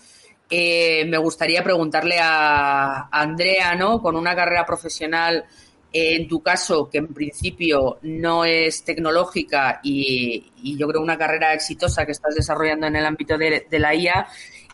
eh, 0.51 1.05
me 1.07 1.17
gustaría 1.19 1.63
preguntarle 1.63 2.19
a 2.21 3.09
Andrea, 3.11 3.77
¿no? 3.77 4.03
Con 4.03 4.17
una 4.17 4.35
carrera 4.35 4.67
profesional, 4.67 5.45
eh, 5.93 6.17
en 6.17 6.27
tu 6.27 6.43
caso, 6.43 6.89
que 6.91 6.99
en 6.99 7.07
principio 7.09 7.99
no 8.03 8.45
es 8.45 8.83
tecnológica 8.83 9.81
y, 9.83 10.51
yo 10.77 10.89
creo 10.89 11.01
una 11.01 11.17
carrera 11.17 11.55
exitosa 11.55 12.05
que 12.05 12.13
estás 12.13 12.35
desarrollando 12.35 12.89
en 12.89 12.97
el 12.97 13.07
ámbito 13.07 13.39
de, 13.39 13.67
la 13.71 13.95
IA, 13.95 14.27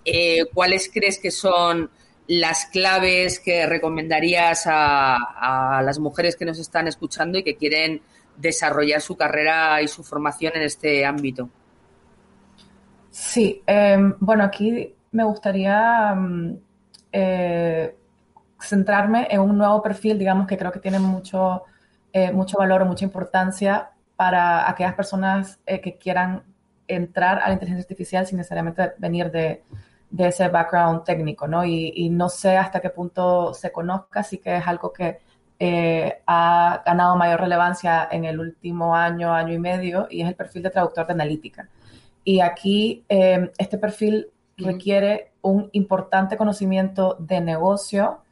eh, 0.05 0.47
¿cuáles 0.55 0.91
crees 0.93 1.19
que 1.19 1.31
son 1.31 1.91
las 2.27 2.67
claves 2.67 3.39
que 3.39 3.67
recomendarías 3.67 4.65
a, 4.67 5.83
las 5.85 5.99
mujeres 5.99 6.37
que 6.37 6.47
nos 6.47 6.59
están 6.59 6.89
escuchando 6.89 7.39
y 7.39 7.45
que 7.45 7.57
quieren 7.57 8.01
desarrollar 8.37 9.01
su 9.03 9.17
carrera 9.17 9.81
y 9.83 9.89
su 9.89 10.03
formación 10.03 10.53
en 10.57 10.63
este 10.63 11.05
ámbito? 11.05 11.51
Sí, 13.11 13.63
em, 13.67 14.15
bueno, 14.21 14.45
aquí 14.45 14.95
me 15.17 15.25
gustaría 15.25 16.15
mm, 16.15 16.59
eh, 17.11 17.97
centrarme 18.61 19.27
en 19.31 19.41
un 19.41 19.57
nuevo 19.57 19.83
perfil, 19.83 20.19
digamos, 20.19 20.47
que 20.47 20.59
creo 20.59 20.71
que 20.71 20.79
tiene 20.81 20.99
mucho, 20.99 21.63
eh, 22.13 22.33
mucho 22.33 22.59
valor 22.59 22.83
o 22.83 22.87
mucha 22.87 23.05
importancia 23.07 23.91
para 24.15 24.69
aquellas 24.69 24.95
personas 24.95 25.59
eh, 25.67 25.81
que 25.81 25.97
quieran 25.97 26.43
entrar 26.87 27.39
a 27.39 27.49
la 27.49 27.55
inteligencia 27.55 27.83
artificial 27.83 28.27
sin 28.27 28.37
necesariamente 28.37 28.93
venir 28.99 29.31
de, 29.31 29.63
ese 30.19 30.49
background 30.49 31.05
técnico, 31.05 31.47
¿no? 31.49 31.65
Y, 31.65 32.09
no 32.11 32.29
sé 32.29 32.57
hasta 32.57 32.81
qué 32.81 32.91
punto 32.91 33.53
se 33.55 33.73
conozca, 33.73 34.23
sí 34.23 34.39
que 34.39 34.57
es 34.57 34.67
algo 34.67 34.93
que 34.93 35.19
ha 36.27 36.83
ganado 36.87 37.17
mayor 37.17 37.41
relevancia 37.41 38.09
en 38.11 38.25
el 38.25 38.39
último 38.39 38.95
año, 38.95 39.33
año 39.35 39.53
y 39.53 39.59
medio, 39.59 40.07
y 40.11 40.23
es 40.23 40.29
el 40.29 40.35
perfil 40.35 40.63
de 40.63 40.71
traductor 40.71 41.07
de 41.07 41.13
analítica. 41.13 41.69
Y 42.25 42.41
aquí 42.41 43.05
este 43.09 43.79
perfil 43.79 44.29
requiere 44.57 45.33
un 45.43 45.69
importante 45.73 46.37
conocimiento 46.37 47.17
de 47.19 47.41
negocio 47.41 48.23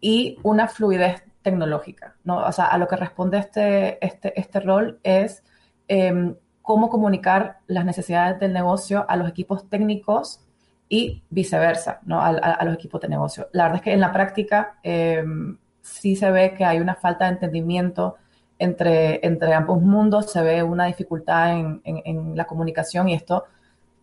y 0.00 0.38
una 0.42 0.68
fluidez 0.68 1.24
tecnológica. 1.42 2.16
¿no? 2.24 2.38
O 2.38 2.52
sea, 2.52 2.66
a 2.66 2.78
lo 2.78 2.88
que 2.88 2.96
responde 2.96 3.38
este, 3.38 4.04
este, 4.04 4.38
este 4.38 4.60
rol 4.60 4.98
es 5.02 5.42
em, 5.86 6.34
cómo 6.62 6.88
comunicar 6.88 7.58
las 7.66 7.84
necesidades 7.84 8.38
del 8.40 8.52
negocio 8.52 9.06
a 9.08 9.16
los 9.16 9.28
equipos 9.28 9.68
técnicos 9.68 10.40
y 10.88 11.22
viceversa, 11.30 12.00
¿no? 12.04 12.20
a, 12.20 12.64
los 12.64 12.74
equipos 12.74 13.00
de 13.00 13.08
negocio. 13.08 13.48
La 13.52 13.64
verdad 13.64 13.76
es 13.76 13.82
que 13.82 13.92
en 13.92 14.00
la 14.00 14.12
práctica 14.12 14.78
em, 14.82 15.58
sí 15.80 16.16
se 16.16 16.30
ve 16.30 16.54
que 16.54 16.64
hay 16.64 16.80
una 16.80 16.94
falta 16.94 17.26
de 17.26 17.32
entendimiento 17.32 18.16
entre, 18.58 19.24
entre 19.24 19.54
ambos 19.54 19.80
mundos, 19.80 20.32
se 20.32 20.42
ve 20.42 20.62
una 20.62 20.86
dificultad 20.86 21.52
en, 21.52 21.80
en 21.84 22.36
la 22.36 22.46
comunicación 22.46 23.08
y 23.08 23.14
esto 23.14 23.44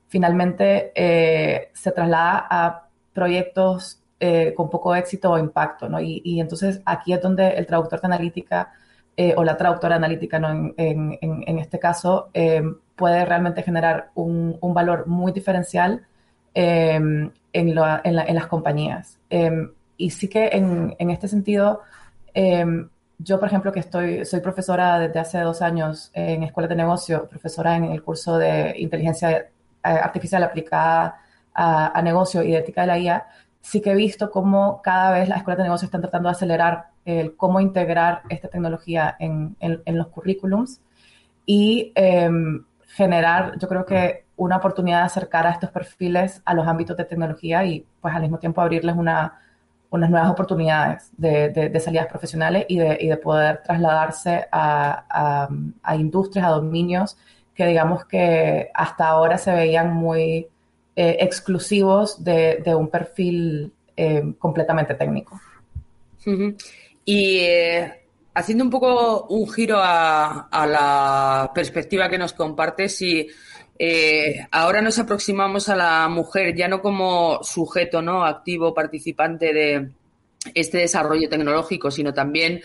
finalmente 0.08 0.92
eh, 0.96 1.70
se 1.74 1.92
traslada 1.92 2.48
a 2.50 2.88
proyectos 3.14 4.02
eh, 4.20 4.54
con 4.56 4.70
poco 4.70 4.96
éxito 4.96 5.32
o 5.32 5.38
impacto, 5.38 5.90
¿no? 5.90 6.00
Y, 6.00 6.40
entonces 6.40 6.82
aquí 6.86 7.14
es 7.14 7.22
donde 7.22 7.50
el 7.50 7.66
traductor 7.66 8.00
de 8.00 8.08
analítica 8.08 8.72
eh, 9.18 9.34
o 9.38 9.44
la 9.44 9.58
traductora 9.58 9.96
analítica, 9.96 10.40
¿no? 10.40 10.74
en, 10.78 11.60
este 11.60 11.80
caso, 11.80 12.30
puede 12.96 13.26
realmente 13.26 13.64
generar 13.64 14.12
un, 14.16 14.58
valor 14.62 15.08
muy 15.08 15.32
diferencial 15.32 16.06
en, 16.54 17.32
las 17.54 18.48
compañías. 18.48 19.20
y 19.98 20.10
sí 20.10 20.28
que 20.28 20.50
en, 20.52 21.10
este 21.10 21.28
sentido, 21.30 21.82
yo, 23.18 23.40
por 23.40 23.48
ejemplo, 23.48 23.72
que 23.72 23.80
estoy, 23.80 24.26
soy 24.26 24.42
profesora 24.42 25.00
desde 25.00 25.20
hace 25.20 25.40
dos 25.40 25.62
años 25.62 26.12
en 26.14 26.44
escuelas 26.44 26.70
de 26.70 26.76
negocio, 26.76 27.28
profesora 27.30 27.78
en 27.78 27.86
el 27.86 28.04
curso 28.04 28.38
de 28.38 28.76
inteligencia 28.78 29.50
artificial 29.86 30.44
aplicada 30.44 31.20
a, 31.54 32.02
negocio 32.02 32.44
y 32.44 32.52
de 32.52 32.58
ética 32.58 32.82
de 32.82 32.88
la 32.88 33.00
IA, 33.00 33.28
sí 33.62 33.82
que 33.82 33.92
he 33.92 33.96
visto 33.96 34.30
cómo 34.30 34.82
cada 34.82 35.12
vez 35.12 35.30
las 35.30 35.40
escuelas 35.40 35.58
de 35.60 35.64
negocio 35.64 35.86
están 35.86 36.02
tratando 36.02 36.30
de 36.30 36.34
acelerar 36.34 36.88
el 37.06 37.36
cómo 37.36 37.60
integrar 37.60 38.24
esta 38.30 38.48
tecnología 38.48 39.16
en, 39.20 39.56
los 39.86 40.08
currículums 40.08 40.82
y 41.46 41.92
em, 41.96 42.66
generar, 42.88 43.58
yo 43.60 43.68
creo 43.68 43.86
que 43.86 44.26
una 44.38 44.58
oportunidad 44.58 45.00
de 45.00 45.06
acercar 45.06 45.48
a 45.48 45.52
estos 45.52 45.72
perfiles 45.72 46.42
a 46.46 46.54
los 46.54 46.68
ámbitos 46.68 46.98
de 46.98 47.06
tecnología 47.06 47.64
y 47.66 47.86
pues 48.02 48.14
al 48.14 48.22
mismo 48.22 48.38
tiempo 48.38 48.62
abrirles 48.62 48.96
una, 48.96 49.40
unas 49.90 50.10
nuevas 50.10 50.30
oportunidades 50.30 51.12
de, 51.18 51.80
salidas 51.80 52.08
profesionales 52.08 52.66
y 52.68 52.78
de, 52.78 53.18
poder 53.18 53.62
trasladarse 53.64 54.48
a, 54.52 55.48
a, 55.84 55.96
industrias, 55.96 56.46
a 56.46 56.50
dominios 56.50 57.18
que 57.56 57.66
digamos 57.66 58.06
que 58.06 58.70
hasta 58.74 59.08
ahora 59.08 59.38
se 59.38 59.52
veían 59.54 59.94
muy 59.94 60.48
eh, 60.98 61.18
exclusivos 61.22 62.24
de, 62.24 62.62
un 62.76 62.90
perfil 62.90 63.72
eh, 63.96 64.34
completamente 64.38 64.96
técnico. 64.96 65.40
Y 67.06 67.38
eh, 67.38 67.94
haciendo 68.34 68.64
un 68.64 68.70
poco 68.70 69.28
un 69.28 69.50
giro 69.50 69.78
a, 69.80 70.48
la 70.52 71.52
perspectiva 71.54 72.10
que 72.10 72.18
nos 72.18 72.34
comparte, 72.34 72.90
si 72.90 73.28
ahora 74.52 74.82
nos 74.82 75.00
aproximamos 75.00 75.68
a 75.70 75.76
la 75.76 76.08
mujer 76.08 76.56
ya 76.56 76.70
no 76.70 76.82
como 76.82 77.44
sujeto 77.44 78.02
no 78.02 78.24
activo 78.24 78.74
participante 78.74 79.54
de 79.54 79.90
este 80.54 80.78
desarrollo 80.80 81.28
tecnológico, 81.30 81.92
sino 81.92 82.14
también 82.14 82.62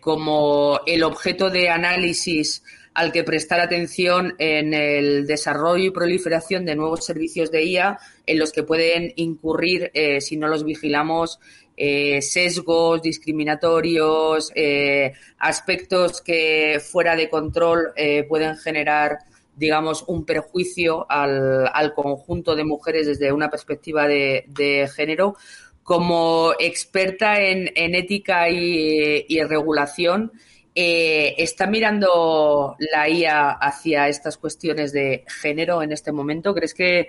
como 0.00 0.80
el 0.84 1.04
objeto 1.04 1.48
de 1.48 1.70
análisis 1.70 2.62
al 2.94 3.12
que 3.12 3.24
prestar 3.24 3.60
atención 3.60 4.34
en 4.38 4.74
el 4.74 5.26
desarrollo 5.26 5.84
y 5.84 5.90
proliferación 5.90 6.64
de 6.64 6.76
nuevos 6.76 7.04
servicios 7.04 7.50
de 7.50 7.64
IA 7.64 7.98
en 8.26 8.38
los 8.38 8.52
que 8.52 8.62
pueden 8.62 9.12
incurrir, 9.16 9.90
eh, 9.94 10.20
si 10.20 10.36
no 10.36 10.48
los 10.48 10.64
vigilamos, 10.64 11.40
eh, 11.76 12.20
sesgos 12.20 13.00
discriminatorios, 13.00 14.52
eh, 14.54 15.12
aspectos 15.38 16.20
que 16.20 16.80
fuera 16.80 17.16
de 17.16 17.30
control 17.30 17.92
pueden 18.28 18.56
generar 18.56 19.18
digamos, 19.54 20.04
un 20.08 20.24
perjuicio 20.24 21.06
al, 21.10 21.92
conjunto 21.94 22.56
de 22.56 22.64
mujeres 22.64 23.06
desde 23.06 23.32
una 23.32 23.50
perspectiva 23.50 24.08
de, 24.08 24.88
género. 24.94 25.36
Como 25.82 26.52
experta 26.58 27.38
en, 27.40 27.68
ética 27.94 28.48
y 28.48 29.42
regulación, 29.42 30.32
eh, 30.74 31.34
¿Está 31.36 31.66
mirando 31.66 32.76
la 32.78 33.08
IA 33.08 33.50
hacia 33.50 34.08
estas 34.08 34.38
cuestiones 34.38 34.92
de 34.92 35.24
género 35.26 35.82
en 35.82 35.92
este 35.92 36.12
momento? 36.12 36.54
¿Crees 36.54 36.72
que 36.72 37.08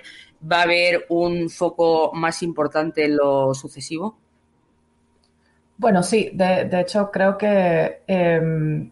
va 0.51 0.60
a 0.60 0.63
haber 0.63 1.05
un 1.10 1.50
foco 1.50 2.12
más 2.13 2.43
importante 2.43 3.05
en 3.05 3.15
lo 3.15 3.53
sucesivo? 3.53 4.17
Bueno, 5.77 6.03
sí, 6.03 6.32
de, 6.34 6.70
hecho 6.79 7.10
creo 7.10 7.38
que 7.38 8.01
em, 8.05 8.91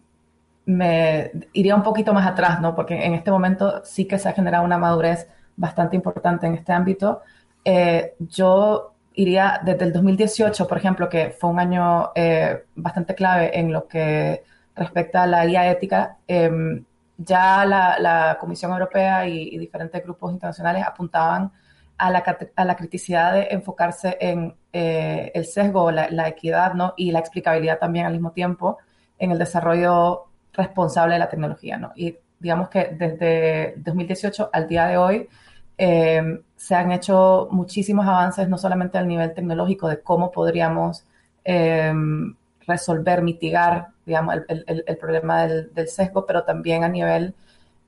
me 0.66 1.30
iría 1.52 1.76
un 1.76 1.82
poquito 1.82 2.14
más 2.14 2.26
atrás, 2.26 2.60
¿no? 2.60 2.74
Porque 2.74 2.94
en 3.04 3.14
este 3.14 3.30
momento 3.30 3.84
sí 3.84 4.06
que 4.06 4.18
se 4.18 4.28
ha 4.28 4.32
generado 4.32 4.64
una 4.64 4.78
madurez 4.78 5.28
bastante 5.56 5.96
importante 5.96 6.46
en 6.46 6.54
este 6.54 6.72
ámbito. 6.72 7.22
Eh, 7.64 8.14
yo 8.18 8.94
iría 9.14 9.60
desde 9.62 9.84
el 9.84 9.92
2018, 9.92 10.66
por 10.66 10.78
ejemplo, 10.78 11.08
que 11.08 11.30
fue 11.30 11.50
un 11.50 11.60
año 11.60 12.10
eh, 12.14 12.64
bastante 12.74 13.14
clave 13.14 13.58
en 13.58 13.72
lo 13.72 13.86
que 13.86 14.42
respecta 14.74 15.24
a 15.24 15.26
la 15.26 15.46
guía 15.46 15.70
ética, 15.70 16.18
em, 16.26 16.84
ya 17.18 17.64
la, 17.64 18.36
Comisión 18.40 18.72
Europea 18.72 19.26
y, 19.28 19.58
diferentes 19.58 20.02
grupos 20.02 20.32
internacionales 20.32 20.84
apuntaban 20.86 21.52
a 21.98 22.10
la, 22.10 22.76
criticidad 22.76 23.34
de 23.34 23.48
enfocarse 23.50 24.16
en 24.20 24.54
eh, 24.72 25.30
el 25.34 25.44
sesgo, 25.44 25.90
la, 25.90 26.10
la, 26.10 26.28
equidad 26.28 26.74
¿no? 26.74 26.94
y 26.96 27.12
la 27.12 27.20
explicabilidad 27.20 27.78
también 27.78 28.06
al 28.06 28.12
mismo 28.12 28.32
tiempo 28.32 28.78
en 29.18 29.30
el 29.30 29.38
desarrollo 29.38 30.24
responsable 30.52 31.14
de 31.14 31.20
la 31.20 31.28
tecnología. 31.28 31.76
¿no? 31.76 31.92
Y 31.94 32.16
digamos 32.40 32.68
que 32.68 32.96
desde 32.98 33.74
2018 33.76 34.50
al 34.52 34.66
día 34.66 34.86
de 34.86 34.96
hoy 34.96 35.28
em, 35.78 36.42
se 36.56 36.74
han 36.74 36.90
hecho 36.90 37.48
muchísimos 37.52 38.06
avances, 38.06 38.48
no 38.48 38.58
solamente 38.58 38.98
al 38.98 39.06
nivel 39.06 39.32
tecnológico 39.32 39.88
de 39.88 40.00
cómo 40.00 40.32
podríamos 40.32 41.04
em, 41.44 42.34
resolver, 42.66 43.22
mitigar, 43.22 43.91
digamos, 44.04 44.36
el, 44.48 44.84
el, 44.86 44.96
problema 44.96 45.46
del, 45.46 45.72
del, 45.74 45.88
sesgo, 45.88 46.26
pero 46.26 46.44
también 46.44 46.84
a 46.84 46.88
nivel 46.88 47.34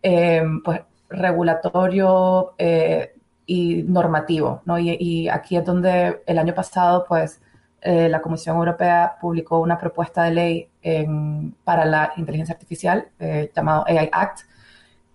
em, 0.02 0.62
pues, 0.62 0.80
regulatorio 1.08 2.54
eh, 2.58 3.14
y 3.46 3.82
normativo. 3.82 4.62
¿no? 4.64 4.78
Y, 4.78 5.28
aquí 5.28 5.56
es 5.56 5.64
donde 5.64 6.22
el 6.26 6.38
año 6.38 6.54
pasado, 6.54 7.04
pues, 7.08 7.40
eh, 7.80 8.08
la 8.08 8.22
Comisión 8.22 8.56
Europea 8.56 9.16
publicó 9.20 9.58
una 9.58 9.78
propuesta 9.78 10.24
de 10.24 10.30
ley 10.30 10.68
para 11.64 11.84
la 11.84 12.12
inteligencia 12.16 12.54
artificial 12.54 13.08
eh, 13.18 13.50
llamado 13.54 13.84
AI 13.86 14.08
Act, 14.12 14.40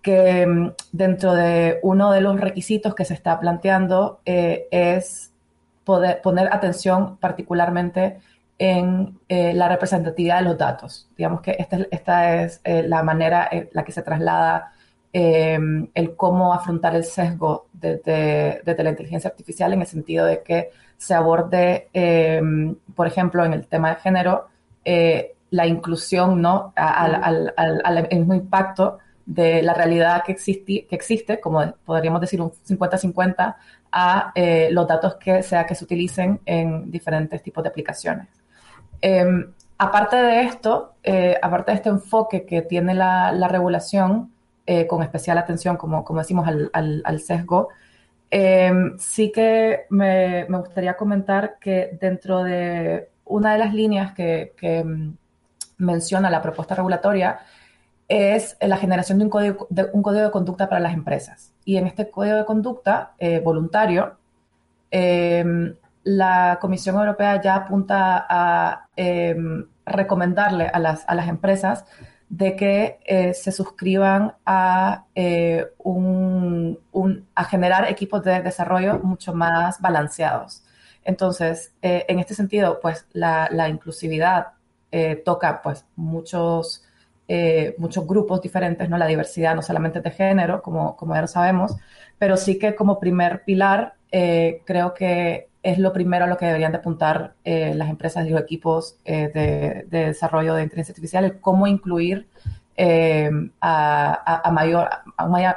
que 0.01 0.45
mm, 0.45 0.71
dentro 0.91 1.33
de 1.33 1.79
uno 1.83 2.11
de 2.11 2.21
los 2.21 2.39
requisitos 2.39 2.93
que 2.93 3.05
se 3.05 3.13
está 3.13 3.39
planteando 3.39 4.21
es 4.25 5.31
poder 5.83 6.21
poner 6.21 6.53
atención 6.53 7.17
particularmente 7.17 8.19
en 8.59 9.17
la 9.29 9.69
representatividad 9.69 10.39
de 10.39 10.43
los 10.43 10.57
datos. 10.57 11.07
Digamos 11.17 11.41
que 11.41 11.55
esta, 11.57 11.77
esta 11.89 12.43
es 12.43 12.61
la 12.65 13.01
manera 13.03 13.47
en 13.49 13.69
la 13.71 13.83
que 13.83 13.93
se 13.93 14.01
traslada 14.01 14.73
el 15.11 16.15
cómo 16.15 16.53
afrontar 16.53 16.95
el 16.95 17.03
sesgo 17.03 17.67
desde, 17.73 18.61
desde, 18.63 18.83
la 18.83 18.89
inteligencia 18.91 19.29
artificial 19.29 19.73
en 19.73 19.81
el 19.81 19.87
sentido 19.87 20.25
de 20.25 20.43
que 20.43 20.69
se 20.97 21.13
aborde, 21.13 21.87
eh, 21.93 22.41
por 22.93 23.07
ejemplo, 23.07 23.45
en 23.45 23.53
el 23.53 23.65
tema 23.67 23.89
de 23.91 23.95
género, 24.01 24.49
eh, 24.83 25.33
la 25.51 25.65
inclusión, 25.65 26.41
¿no? 26.41 26.73
Al, 26.75 28.07
mismo 28.11 28.33
impacto 28.35 28.99
de 29.25 29.61
la 29.63 29.73
realidad 29.73 30.23
que 30.25 30.33
existe, 30.33 30.85
que 30.87 30.95
existe 30.95 31.39
como 31.39 31.73
podríamos 31.85 32.21
decir 32.21 32.41
un 32.41 32.51
50-50, 32.51 33.55
a 33.91 34.31
eh, 34.35 34.69
los 34.71 34.87
datos 34.87 35.15
que 35.15 35.41
sea 35.41 35.65
que 35.65 35.73
se 35.73 35.85
utilicen 35.85 36.41
en 36.45 36.91
diferentes 36.91 37.41
tipos 37.41 37.63
de 37.63 37.69
aplicaciones. 37.69 38.27
Em, 39.01 39.51
aparte 39.77 40.15
de 40.15 40.41
esto, 40.43 40.93
aparte 41.41 41.71
de 41.71 41.77
este 41.77 41.89
enfoque 41.89 42.45
que 42.45 42.61
tiene 42.61 42.93
la, 42.93 43.47
regulación, 43.47 44.31
con 44.87 45.01
especial 45.01 45.37
atención, 45.37 45.77
como, 45.77 46.03
como 46.03 46.19
decimos, 46.19 46.47
al, 46.47 47.19
sesgo, 47.19 47.69
Em, 48.31 48.97
sí 48.99 49.31
que 49.31 49.85
me, 49.89 50.45
gustaría 50.45 50.95
comentar 50.95 51.57
que 51.59 51.97
dentro 51.99 52.43
de 52.43 53.09
una 53.25 53.53
de 53.53 53.59
las 53.59 53.73
líneas 53.73 54.13
que, 54.13 54.53
em, 54.61 55.15
menciona 55.77 56.29
la 56.29 56.41
propuesta 56.41 56.75
regulatoria 56.75 57.39
es 58.07 58.57
la 58.61 58.77
generación 58.77 59.19
de 59.19 59.25
un, 59.25 59.29
código 59.29 59.67
de 60.23 60.31
conducta 60.31 60.67
para 60.69 60.81
las 60.81 60.93
empresas. 60.93 61.53
Y 61.65 61.77
en 61.77 61.87
este 61.87 62.09
código 62.09 62.37
de 62.37 62.45
conducta 62.45 63.13
eh, 63.19 63.39
voluntario, 63.39 64.17
la 66.09 66.57
Comisión 66.59 66.95
Europea 66.97 67.41
ya 67.41 67.55
apunta 67.55 68.25
a 68.29 68.87
recomendarle 69.85 70.67
a 70.67 70.79
las, 70.79 71.03
a 71.07 71.15
las 71.15 71.27
empresas 71.27 71.85
de 72.29 72.55
que 72.55 72.99
eh, 73.05 73.33
se 73.33 73.51
suscriban 73.51 74.33
a, 74.45 75.05
eh, 75.15 75.65
un, 75.79 76.77
a 77.33 77.43
generar 77.43 77.89
equipos 77.89 78.23
de 78.23 78.41
desarrollo 78.41 78.99
mucho 78.99 79.33
más 79.33 79.81
balanceados. 79.81 80.63
Entonces, 81.03 81.73
eh, 81.81 82.05
en 82.07 82.19
este 82.19 82.35
sentido, 82.35 82.79
pues 82.79 83.07
la, 83.13 83.49
la 83.51 83.67
inclusividad 83.67 84.47
toca 85.23 85.61
pues 85.61 85.85
muchos, 85.95 86.83
muchos 87.77 88.07
grupos 88.07 88.41
diferentes, 88.41 88.89
¿no? 88.89 88.97
La 88.97 89.05
diversidad 89.05 89.53
no 89.53 89.61
solamente 89.61 90.01
de 90.01 90.09
género, 90.09 90.63
como, 90.63 90.95
como 90.95 91.13
ya 91.13 91.21
lo 91.21 91.27
sabemos, 91.27 91.75
pero 92.17 92.35
sí 92.35 92.57
que 92.57 92.73
como 92.73 92.99
primer 92.99 93.43
pilar 93.43 93.93
creo 94.11 94.93
que 94.93 95.49
es 95.61 95.77
lo 95.77 95.91
primero 95.91 96.25
a 96.25 96.27
lo 96.27 96.37
que 96.37 96.45
deberían 96.45 96.71
de 96.71 96.77
apuntar 96.77 97.33
eh, 97.43 97.73
las 97.75 97.89
empresas 97.89 98.25
y 98.25 98.29
los 98.29 98.41
equipos 98.41 98.97
eh, 99.03 99.29
de, 99.89 100.05
desarrollo 100.05 100.53
de 100.53 100.63
inteligencia 100.63 100.93
artificial, 100.93 101.39
cómo 101.41 101.67
incluir 101.67 102.27
eh, 102.77 103.29
a, 103.59 104.49
mayor, 104.53 104.89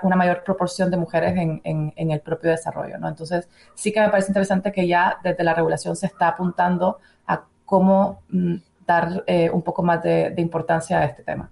una 0.03 0.17
mayor 0.17 0.43
proporción 0.43 0.91
de 0.91 0.97
mujeres 0.97 1.35
en, 1.37 1.93
el 1.97 2.21
propio 2.21 2.51
desarrollo. 2.51 2.99
¿no? 2.99 3.09
Entonces, 3.09 3.49
sí 3.75 3.93
que 3.93 4.01
me 4.01 4.09
parece 4.09 4.31
interesante 4.31 4.73
que 4.73 4.89
ya 4.89 5.19
desde 5.23 5.45
la 5.45 5.55
regulación 5.55 5.95
se 5.95 6.07
está 6.07 6.29
apuntando 6.29 6.99
a 7.29 7.45
cómo 7.65 8.23
mm, 8.31 8.57
dar 8.85 9.25
un 9.53 9.63
poco 9.63 9.85
más 9.85 10.03
de 10.03 10.35
importancia 10.39 10.99
a 10.99 11.05
este 11.05 11.23
tema. 11.23 11.49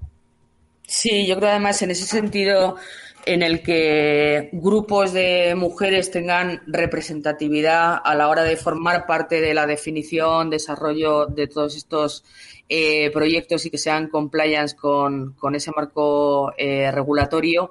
Sí, 0.91 1.25
yo 1.25 1.37
creo 1.37 1.51
además 1.51 1.81
en 1.83 1.93
ese 1.93 2.05
sentido 2.05 2.77
en 3.27 3.43
el 3.43 3.63
que 3.63 4.49
grupos 4.53 5.13
de 5.13 5.55
mujeres 5.57 6.11
tengan 6.11 6.63
representatividad 6.67 7.99
a 8.03 8.15
la 8.15 8.29
hora 8.29 8.43
de 8.43 8.57
formar 8.57 9.07
parte 9.07 9.41
de 9.41 9.55
la 9.55 9.67
definición, 9.67 10.51
desarrollo 10.51 11.27
de 11.27 11.47
todos 11.47 11.77
estos 11.77 12.25
eh, 12.69 13.11
proyectos 13.11 13.67
y 13.67 13.71
que 13.71 13.79
sean 13.79 14.09
compliance 14.09 14.77
con, 14.77 15.35
ese 15.55 15.71
marco 15.75 16.53
eh, 16.57 16.91
regulatorio. 16.91 17.71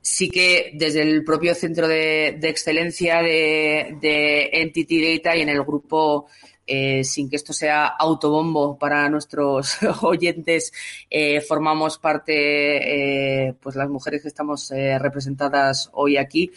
Sí 0.00 0.28
que 0.28 0.72
desde 0.74 1.00
el 1.00 1.24
propio 1.24 1.54
centro 1.54 1.88
de, 1.88 2.38
excelencia 2.42 3.22
de 3.22 4.50
Entity 4.52 5.16
Data 5.16 5.34
y 5.34 5.40
en 5.40 5.48
el 5.48 5.62
grupo 5.62 6.26
eh, 6.66 7.04
sin 7.04 7.28
que 7.28 7.36
esto 7.36 7.52
sea 7.52 7.86
autobombo 7.86 8.78
para 8.78 9.08
nuestros 9.10 9.76
oyentes, 10.02 10.72
eh, 11.10 11.42
formamos 11.42 11.98
parte, 11.98 13.48
eh, 13.48 13.54
pues 13.60 13.76
las 13.76 13.88
mujeres 13.90 14.22
que 14.22 14.28
estamos 14.28 14.70
representadas 14.70 15.90
hoy 15.92 16.16
aquí. 16.16 16.50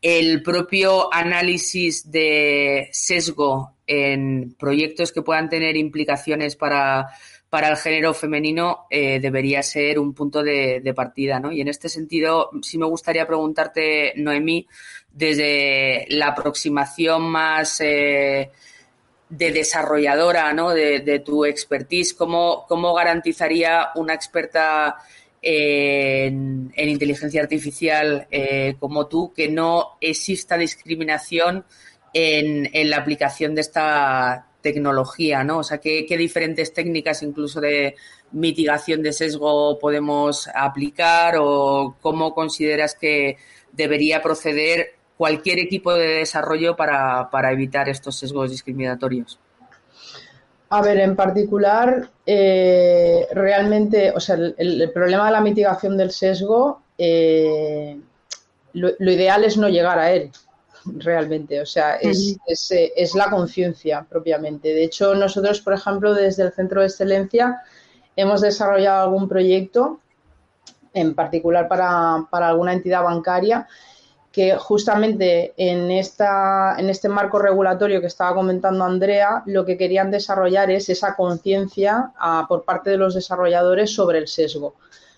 El 0.00 0.42
propio 0.42 1.14
análisis 1.14 2.10
de 2.10 2.88
sesgo 2.90 3.76
en 3.86 4.56
proyectos 4.58 5.12
que 5.12 5.22
puedan 5.22 5.48
tener 5.48 5.76
implicaciones 5.76 6.56
para, 6.56 7.10
para 7.48 7.68
el 7.68 7.76
género 7.76 8.12
femenino 8.12 8.86
debería 8.90 9.62
ser 9.62 10.00
un 10.00 10.12
punto 10.12 10.42
de, 10.42 10.92
partida, 10.96 11.38
¿no? 11.38 11.52
Y 11.52 11.60
en 11.60 11.68
este 11.68 11.88
sentido, 11.88 12.50
sí 12.62 12.78
me 12.78 12.86
gustaría 12.86 13.28
preguntarte, 13.28 14.12
Noemí, 14.16 14.66
desde 15.08 16.06
la 16.08 16.28
aproximación 16.28 17.22
más 17.22 17.80
de 19.32 19.50
desarrolladora, 19.50 20.52
¿no? 20.52 20.74
De, 20.74 21.22
tu 21.24 21.46
expertise, 21.46 22.12
¿cómo, 22.12 22.66
¿cómo, 22.68 22.92
garantizaría 22.92 23.88
una 23.94 24.12
experta 24.12 24.96
en, 25.40 26.70
inteligencia 26.76 27.40
artificial 27.40 28.26
eh, 28.30 28.74
como 28.78 29.06
tú 29.06 29.32
que 29.34 29.48
no 29.48 29.96
exista 30.02 30.58
discriminación 30.58 31.64
en, 32.12 32.68
en, 32.74 32.90
la 32.90 32.98
aplicación 32.98 33.54
de 33.54 33.62
esta 33.62 34.48
tecnología, 34.60 35.42
¿no? 35.44 35.60
O 35.60 35.64
sea, 35.64 35.78
¿qué, 35.78 36.04
¿qué, 36.04 36.18
diferentes 36.18 36.74
técnicas 36.74 37.22
incluso 37.22 37.58
de 37.58 37.96
mitigación 38.32 39.02
de 39.02 39.14
sesgo 39.14 39.78
podemos 39.78 40.46
aplicar 40.54 41.36
o 41.38 41.96
cómo 42.02 42.34
consideras 42.34 42.94
que 42.94 43.38
debería 43.72 44.20
proceder 44.20 45.01
cualquier 45.22 45.60
equipo 45.60 45.94
de 45.94 46.16
desarrollo 46.16 46.74
para, 46.74 47.52
evitar 47.52 47.88
estos 47.88 48.18
sesgos 48.18 48.50
discriminatorios? 48.50 49.38
A 50.68 50.82
ver, 50.82 50.98
en 50.98 51.14
particular, 51.14 52.10
eh, 52.26 53.28
realmente, 53.30 54.10
o 54.10 54.18
sea, 54.18 54.34
el, 54.34 54.90
problema 54.92 55.26
de 55.26 55.30
la 55.30 55.40
mitigación 55.40 55.96
del 55.96 56.10
sesgo, 56.10 56.82
eh, 56.98 57.96
lo, 58.72 59.12
ideal 59.12 59.44
es 59.44 59.56
no 59.56 59.68
llegar 59.68 59.96
a 60.00 60.10
él, 60.10 60.32
realmente, 60.86 61.60
o 61.60 61.66
sea, 61.66 61.98
es, 61.98 62.36
es, 62.48 63.14
la 63.14 63.30
conciencia 63.30 64.04
propiamente. 64.10 64.74
De 64.74 64.82
hecho, 64.82 65.14
nosotros, 65.14 65.60
por 65.60 65.74
ejemplo, 65.74 66.14
desde 66.14 66.42
el 66.42 66.52
Centro 66.52 66.80
de 66.80 66.88
Excelencia, 66.88 67.62
hemos 68.16 68.40
desarrollado 68.40 69.04
algún 69.04 69.28
proyecto, 69.28 70.00
en 70.92 71.14
particular 71.14 71.68
para, 71.68 72.26
para 72.28 72.48
alguna 72.48 72.72
entidad 72.72 73.04
bancaria, 73.04 73.68
que 74.32 74.56
justamente 74.56 75.52
en, 75.58 75.90
esta, 75.90 76.74
en 76.78 76.88
este 76.88 77.08
marco 77.10 77.38
regulatorio 77.38 78.00
que 78.00 78.06
estaba 78.06 78.34
comentando 78.34 78.82
Andrea, 78.82 79.42
lo 79.44 79.66
que 79.66 79.76
querían 79.76 80.10
desarrollar 80.10 80.70
es 80.70 80.88
esa 80.88 81.14
conciencia 81.14 82.12
ah, 82.18 82.46
por 82.48 82.64
parte 82.64 82.88
de 82.90 82.96
los 82.96 83.14
desarrolladores 83.14 83.94
sobre 83.94 84.18
el 84.18 84.28
sesgo. 84.28 84.74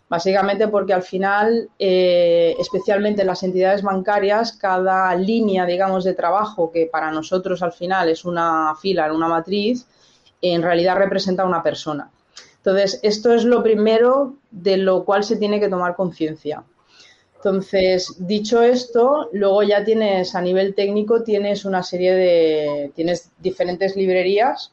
Básicamente 0.09 0.69
porque 0.69 0.93
al 0.93 1.03
final, 1.03 1.71
eh, 1.79 2.57
especialmente 2.59 3.23
en 3.23 3.29
las 3.29 3.43
entidades 3.45 3.83
bancarias, 3.83 4.53
cada 4.53 5.15
línea, 5.15 5.65
digamos, 5.65 6.05
de 6.05 6.15
trabajo, 6.15 6.71
que 6.73 6.87
para 6.87 7.11
nosotros 7.11 7.63
al 7.63 7.73
final 7.73 8.09
es 8.09 8.25
una 8.25 8.75
fila, 8.81 9.13
una 9.13 9.29
matriz, 9.29 9.87
en 10.43 10.63
realidad 10.63 10.97
representa 10.97 11.45
una 11.45 11.63
persona. 11.63 12.11
Entonces, 12.57 12.99
esto 13.03 13.33
es 13.33 13.45
lo 13.45 13.63
primero 13.63 14.35
de 14.51 14.77
lo 14.77 15.05
cual 15.05 15.23
se 15.23 15.37
tiene 15.37 15.61
que 15.61 15.69
tomar 15.69 15.95
conciencia. 15.95 16.65
Entonces, 17.45 18.27
dicho 18.27 18.63
esto, 18.63 19.29
luego 19.33 19.63
ya 19.63 19.85
tienes 19.85 20.35
a 20.35 20.41
nivel 20.41 20.75
técnico, 20.75 21.23
tienes 21.23 21.67
una 21.67 21.83
serie 21.83 22.15
de, 22.15 22.93
tienes 22.95 23.33
diferentes 23.39 23.97
librerías. 23.97 24.73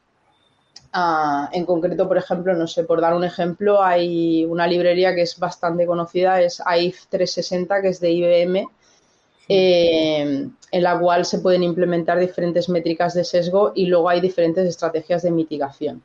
Ah, 0.93 1.49
en 1.51 1.65
concreto, 1.65 2.07
por 2.07 2.17
ejemplo, 2.17 2.53
no 2.53 2.67
sé, 2.67 2.85
por 2.85 3.01
dar 3.01 3.13
un 3.13 3.25
ejemplo, 3.25 3.83
hay 3.83 4.45
una 4.45 4.67
librería 4.67 5.13
que 5.13 5.23
es 5.23 5.37
bastante 5.37 5.85
conocida, 5.85 6.41
es 6.41 6.61
AIF 6.65 7.07
360, 7.09 7.81
que 7.81 7.89
es 7.89 7.99
de 7.99 8.11
IBM, 8.11 8.67
eh, 9.49 10.47
en 10.71 10.83
la 10.83 10.97
cual 10.97 11.25
se 11.25 11.39
pueden 11.39 11.63
implementar 11.63 12.21
diferentes 12.21 12.69
métricas 12.69 13.13
de 13.13 13.25
sesgo 13.25 13.73
y 13.75 13.87
luego 13.87 14.07
hay 14.07 14.21
diferentes 14.21 14.65
estrategias 14.65 15.23
de 15.23 15.31
mitigación. 15.31 16.01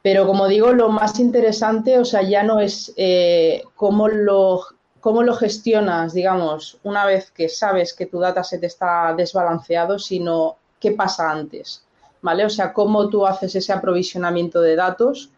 Pero 0.00 0.28
como 0.28 0.46
digo, 0.46 0.70
lo 0.70 0.90
más 0.90 1.18
interesante, 1.18 1.98
o 1.98 2.04
sea, 2.04 2.22
ya 2.22 2.44
no 2.44 2.60
es 2.60 2.94
eh, 2.96 3.64
cómo 3.74 4.06
lo 4.06 4.75
cómo 5.06 5.22
lo 5.22 5.34
gestionas, 5.34 6.14
digamos, 6.14 6.80
una 6.82 7.06
vez 7.06 7.30
que 7.30 7.48
sabes 7.48 7.94
que 7.94 8.06
tu 8.06 8.18
dataset 8.18 8.64
está 8.64 9.14
desbalanceado, 9.16 10.00
sino 10.00 10.56
qué 10.80 10.90
pasa 10.90 11.30
antes, 11.30 11.86
¿vale? 12.22 12.44
O 12.44 12.50
sea, 12.50 12.72
cómo 12.72 13.08
tú 13.08 13.24
haces 13.24 13.54
ese 13.54 13.72
aprovisionamiento 13.72 14.60
de 14.60 14.74
datos, 14.74 15.30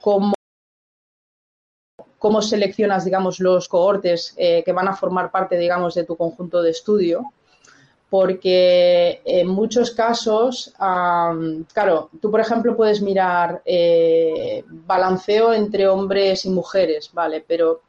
cómo, 0.00 0.34
cómo 2.18 2.42
seleccionas, 2.42 3.04
digamos, 3.04 3.38
los 3.38 3.68
cohortes 3.68 4.34
eh, 4.36 4.64
que 4.64 4.72
van 4.72 4.88
a 4.88 4.96
formar 4.96 5.30
parte, 5.30 5.58
digamos, 5.58 5.94
de 5.94 6.02
tu 6.02 6.16
conjunto 6.16 6.60
de 6.60 6.70
estudio, 6.70 7.32
porque 8.10 9.22
en 9.24 9.46
muchos 9.46 9.92
casos, 9.92 10.74
claro, 10.76 12.10
tú 12.20 12.32
por 12.32 12.40
ejemplo 12.40 12.76
puedes 12.76 13.00
mirar 13.00 13.62
eh, 13.64 14.64
balanceo 14.66 15.52
entre 15.52 15.86
hombres 15.86 16.44
y 16.46 16.50
mujeres, 16.50 17.10
¿vale? 17.12 17.44
Pero 17.46 17.82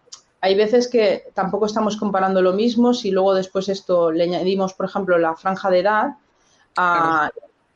hay 0.46 0.54
veces 0.54 0.88
que 0.88 1.24
tampoco 1.34 1.66
estamos 1.66 1.98
comparando 1.98 2.40
lo 2.40 2.54
mismo. 2.54 2.94
Si 2.94 3.10
luego 3.10 3.34
después 3.34 3.68
esto 3.68 4.12
le 4.12 4.26
añadimos, 4.26 4.76
por 4.76 4.86
ejemplo, 4.86 5.18
la 5.18 5.36
franja 5.36 5.72
de 5.72 5.80
edad, 5.80 6.14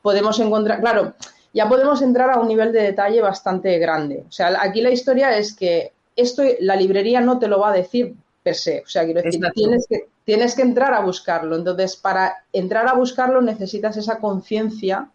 podemos 0.04 0.40
encontrar, 0.40 0.80
claro, 0.80 1.16
ya 1.52 1.68
podemos 1.68 2.04
entrar 2.04 2.30
a 2.30 2.40
un 2.40 2.48
nivel 2.48 2.72
de 2.72 2.84
detalle 2.84 3.22
bastante 3.22 3.80
grande. 3.80 4.24
O 4.30 4.32
sea, 4.32 4.56
aquí 4.62 4.82
la 4.82 4.92
historia 4.92 5.36
es 5.36 5.56
que 5.56 5.94
esto 6.16 6.44
la 6.60 6.76
librería 6.76 7.22
no 7.22 7.40
te 7.40 7.48
lo 7.48 7.60
va 7.60 7.70
a 7.70 7.74
decir 7.74 8.14
per 8.44 8.54
se. 8.54 8.84
O 8.86 8.88
sea, 8.88 9.04
quiero 9.04 9.24
decir, 9.24 9.42
tienes 9.56 9.88
que, 9.90 10.08
tienes 10.24 10.54
que 10.54 10.62
entrar 10.62 10.94
a 10.94 11.02
buscarlo. 11.02 11.56
Entonces, 11.56 11.96
para 11.96 12.36
entrar 12.54 12.88
a 12.88 12.94
buscarlo 12.94 13.42
necesitas 13.42 13.98
esa 13.98 14.20
conciencia 14.20 15.10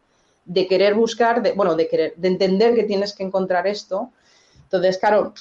de 0.44 0.66
querer 0.66 0.94
buscar, 0.94 1.40
de, 1.40 1.52
bueno, 1.52 1.76
de 1.76 1.86
querer, 1.86 2.14
de 2.16 2.26
entender 2.26 2.74
que 2.74 2.82
tienes 2.82 3.12
que 3.12 3.22
encontrar 3.22 3.68
esto. 3.68 4.10
Entonces, 4.64 4.98
claro, 4.98 5.32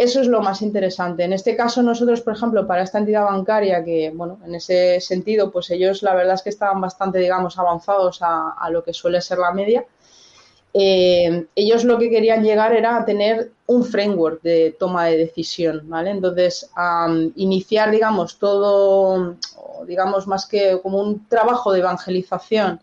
eso 0.00 0.22
es 0.22 0.28
lo 0.28 0.40
más 0.40 0.62
interesante. 0.62 1.24
En 1.24 1.34
este 1.34 1.54
caso, 1.54 1.82
nosotros, 1.82 2.22
por 2.22 2.32
ejemplo, 2.34 2.66
para 2.66 2.82
esta 2.82 2.96
entidad 2.96 3.24
bancaria, 3.24 3.84
que, 3.84 4.10
bueno, 4.14 4.38
en 4.46 4.54
ese 4.54 4.98
sentido, 4.98 5.50
pues 5.50 5.68
ellos 5.68 6.02
la 6.02 6.14
verdad 6.14 6.36
es 6.36 6.42
que 6.42 6.48
estaban 6.48 6.80
bastante, 6.80 7.18
digamos, 7.18 7.58
avanzados 7.58 8.20
a, 8.22 8.66
lo 8.70 8.82
que 8.82 8.94
suele 8.94 9.20
ser 9.20 9.36
la 9.36 9.52
media. 9.52 9.84
Eh, 10.72 11.48
ellos 11.54 11.84
lo 11.84 11.98
que 11.98 12.08
querían 12.08 12.42
llegar 12.42 12.72
era 12.72 12.96
a 12.96 13.04
tener 13.04 13.52
un 13.66 13.84
framework 13.84 14.40
de 14.40 14.74
toma 14.78 15.04
de 15.04 15.18
decisión, 15.18 15.82
¿vale? 15.84 16.12
Entonces, 16.12 16.70
iniciar, 17.36 17.90
digamos, 17.90 18.38
todo, 18.38 19.36
digamos, 19.86 20.26
más 20.26 20.46
que 20.46 20.80
como 20.82 20.98
un 20.98 21.28
trabajo 21.28 21.72
de 21.72 21.80
evangelización 21.80 22.80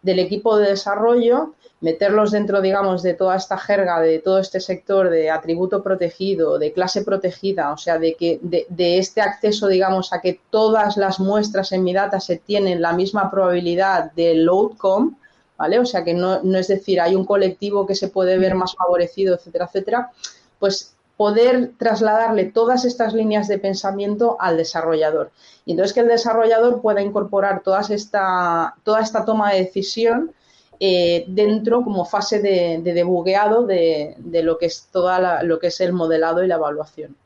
del 0.00 0.18
equipo 0.18 0.56
de 0.56 0.70
desarrollo, 0.70 1.52
meterlos 1.84 2.30
dentro, 2.30 2.62
digamos, 2.62 3.02
de 3.02 3.12
toda 3.12 3.36
esta 3.36 3.58
jerga, 3.58 4.00
de 4.00 4.18
todo 4.18 4.38
este 4.38 4.58
sector 4.58 5.10
de 5.10 5.30
atributo 5.30 5.82
protegido, 5.82 6.58
de 6.58 6.72
clase 6.72 7.04
protegida, 7.04 7.72
o 7.72 7.76
sea, 7.76 7.98
de 7.98 8.14
que 8.14 8.40
de, 8.40 8.98
este 8.98 9.20
acceso, 9.20 9.68
digamos, 9.68 10.14
a 10.14 10.22
que 10.22 10.40
todas 10.48 10.96
las 10.96 11.20
muestras 11.20 11.72
en 11.72 11.84
mi 11.84 11.92
data 11.92 12.20
se 12.20 12.38
tienen 12.38 12.80
la 12.80 12.94
misma 12.94 13.30
probabilidad 13.30 14.12
de 14.12 14.34
loadcom, 14.34 15.16
¿vale? 15.58 15.78
O 15.78 15.84
sea, 15.84 16.02
que 16.04 16.14
no, 16.14 16.42
no 16.42 16.56
es 16.56 16.68
decir, 16.68 17.02
hay 17.02 17.14
un 17.14 17.26
colectivo 17.26 17.86
que 17.86 17.94
se 17.94 18.08
puede 18.08 18.38
ver 18.38 18.54
más 18.54 18.74
favorecido, 18.74 19.34
etcétera, 19.34 19.66
etcétera, 19.66 20.10
pues 20.58 20.94
poder 21.18 21.72
trasladarle 21.76 22.46
todas 22.46 22.86
estas 22.86 23.12
líneas 23.12 23.46
de 23.46 23.58
pensamiento 23.58 24.38
al 24.40 24.56
desarrollador. 24.56 25.32
Y 25.66 25.72
entonces 25.72 25.92
que 25.92 26.00
el 26.00 26.08
desarrollador 26.08 26.80
pueda 26.80 27.02
incorporar 27.02 27.60
todas 27.62 27.90
esta, 27.90 28.74
toda 28.84 29.02
esta 29.02 29.26
toma 29.26 29.52
de 29.52 29.64
decisión 29.64 30.32
eh, 30.80 31.24
dentro 31.28 31.82
como 31.82 32.04
fase 32.04 32.40
de, 32.40 32.80
debugueado 32.82 33.66
de, 33.66 34.16
lo 34.42 34.58
que 34.58 34.66
es 34.66 34.88
toda 34.90 35.42
lo 35.42 35.58
que 35.58 35.68
es 35.68 35.80
el 35.80 35.92
modelado 35.92 36.44
y 36.44 36.48
la 36.48 36.56
evaluación. 36.56 37.16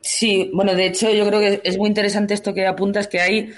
Sí, 0.00 0.50
bueno, 0.54 0.74
de 0.74 0.86
hecho 0.86 1.10
yo 1.10 1.26
creo 1.26 1.40
que 1.40 1.60
es 1.64 1.76
muy 1.76 1.88
interesante 1.88 2.34
esto 2.34 2.54
que 2.54 2.66
apuntas, 2.66 3.08
que 3.08 3.20
hay 3.20 3.52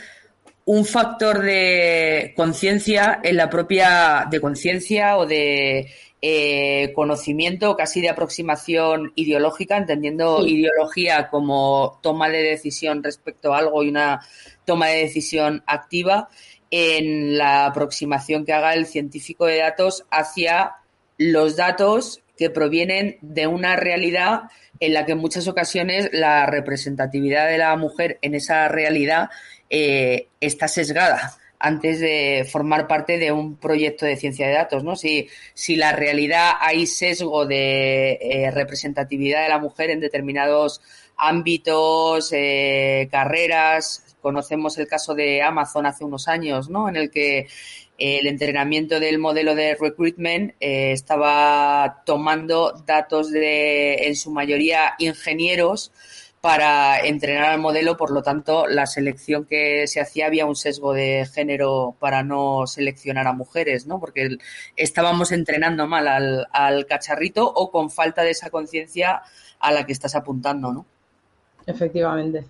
un 0.64 0.84
factor 0.84 1.42
de 1.42 2.32
conciencia 2.36 3.20
en 3.22 3.36
la 3.36 3.50
propia, 3.50 4.26
de 4.30 4.40
conciencia 4.40 5.16
o 5.16 5.26
de 5.26 5.90
eh, 6.22 6.92
conocimiento, 6.94 7.76
casi 7.76 8.00
de 8.00 8.10
aproximación 8.10 9.12
ideológica, 9.14 9.76
entendiendo 9.76 10.46
ideología 10.46 11.28
como 11.28 11.98
toma 12.02 12.28
de 12.28 12.42
decisión 12.42 13.02
respecto 13.02 13.54
a 13.54 13.58
algo 13.58 13.82
y 13.82 13.88
una 13.88 14.20
toma 14.64 14.88
de 14.88 14.98
decisión 14.98 15.62
activa 15.66 16.28
en 16.70 17.36
la 17.36 17.66
aproximación 17.66 18.44
que 18.44 18.52
haga 18.52 18.74
el 18.74 18.86
científico 18.86 19.46
de 19.46 19.58
datos 19.58 20.04
hacia 20.10 20.76
los 21.18 21.56
datos 21.56 22.22
que 22.36 22.50
provienen 22.50 23.18
de 23.20 23.46
una 23.46 23.76
realidad 23.76 24.44
en 24.78 24.94
la 24.94 25.04
que 25.04 25.12
en 25.12 25.18
muchas 25.18 25.46
ocasiones 25.46 26.08
la 26.12 26.46
representatividad 26.46 27.48
de 27.48 27.58
la 27.58 27.76
mujer 27.76 28.18
en 28.22 28.34
esa 28.34 28.66
realidad 28.68 29.28
eh, 29.68 30.28
está 30.40 30.66
sesgada 30.68 31.36
antes 31.58 32.00
de 32.00 32.48
formar 32.50 32.88
parte 32.88 33.18
de 33.18 33.30
un 33.30 33.56
proyecto 33.56 34.06
de 34.06 34.16
ciencia 34.16 34.48
de 34.48 34.54
datos, 34.54 34.82
¿no? 34.82 34.96
Si, 34.96 35.28
si 35.52 35.76
la 35.76 35.92
realidad 35.92 36.52
hay 36.58 36.86
sesgo 36.86 37.44
de 37.44 38.12
eh, 38.12 38.50
representatividad 38.50 39.42
de 39.42 39.50
la 39.50 39.58
mujer 39.58 39.90
en 39.90 40.00
determinados 40.00 40.80
ámbitos, 41.18 42.32
eh, 42.32 43.08
carreras, 43.12 44.09
Conocemos 44.20 44.78
el 44.78 44.86
caso 44.86 45.14
de 45.14 45.42
Amazon 45.42 45.86
hace 45.86 46.04
unos 46.04 46.28
años, 46.28 46.68
¿no? 46.68 46.88
En 46.88 46.96
el 46.96 47.10
que 47.10 47.48
el 47.98 48.26
entrenamiento 48.26 48.98
del 48.98 49.18
modelo 49.18 49.54
de 49.54 49.76
recruitment 49.78 50.54
eh, 50.60 50.92
estaba 50.92 52.02
tomando 52.06 52.72
datos 52.86 53.30
de, 53.30 54.06
en 54.06 54.16
su 54.16 54.30
mayoría, 54.30 54.94
ingenieros 54.98 55.92
para 56.40 56.98
entrenar 57.00 57.50
al 57.50 57.60
modelo, 57.60 57.98
por 57.98 58.10
lo 58.10 58.22
tanto, 58.22 58.66
la 58.66 58.86
selección 58.86 59.44
que 59.44 59.86
se 59.86 60.00
hacía 60.00 60.26
había 60.26 60.46
un 60.46 60.56
sesgo 60.56 60.94
de 60.94 61.26
género 61.26 61.94
para 61.98 62.22
no 62.22 62.66
seleccionar 62.66 63.26
a 63.26 63.34
mujeres, 63.34 63.86
¿no? 63.86 64.00
Porque 64.00 64.38
estábamos 64.76 65.32
entrenando 65.32 65.86
mal 65.86 66.08
al, 66.08 66.46
al 66.52 66.86
cacharrito 66.86 67.46
o 67.46 67.70
con 67.70 67.90
falta 67.90 68.22
de 68.22 68.30
esa 68.30 68.48
conciencia 68.48 69.20
a 69.58 69.72
la 69.72 69.84
que 69.84 69.92
estás 69.92 70.14
apuntando, 70.14 70.72
¿no? 70.72 70.86
Efectivamente. 71.66 72.46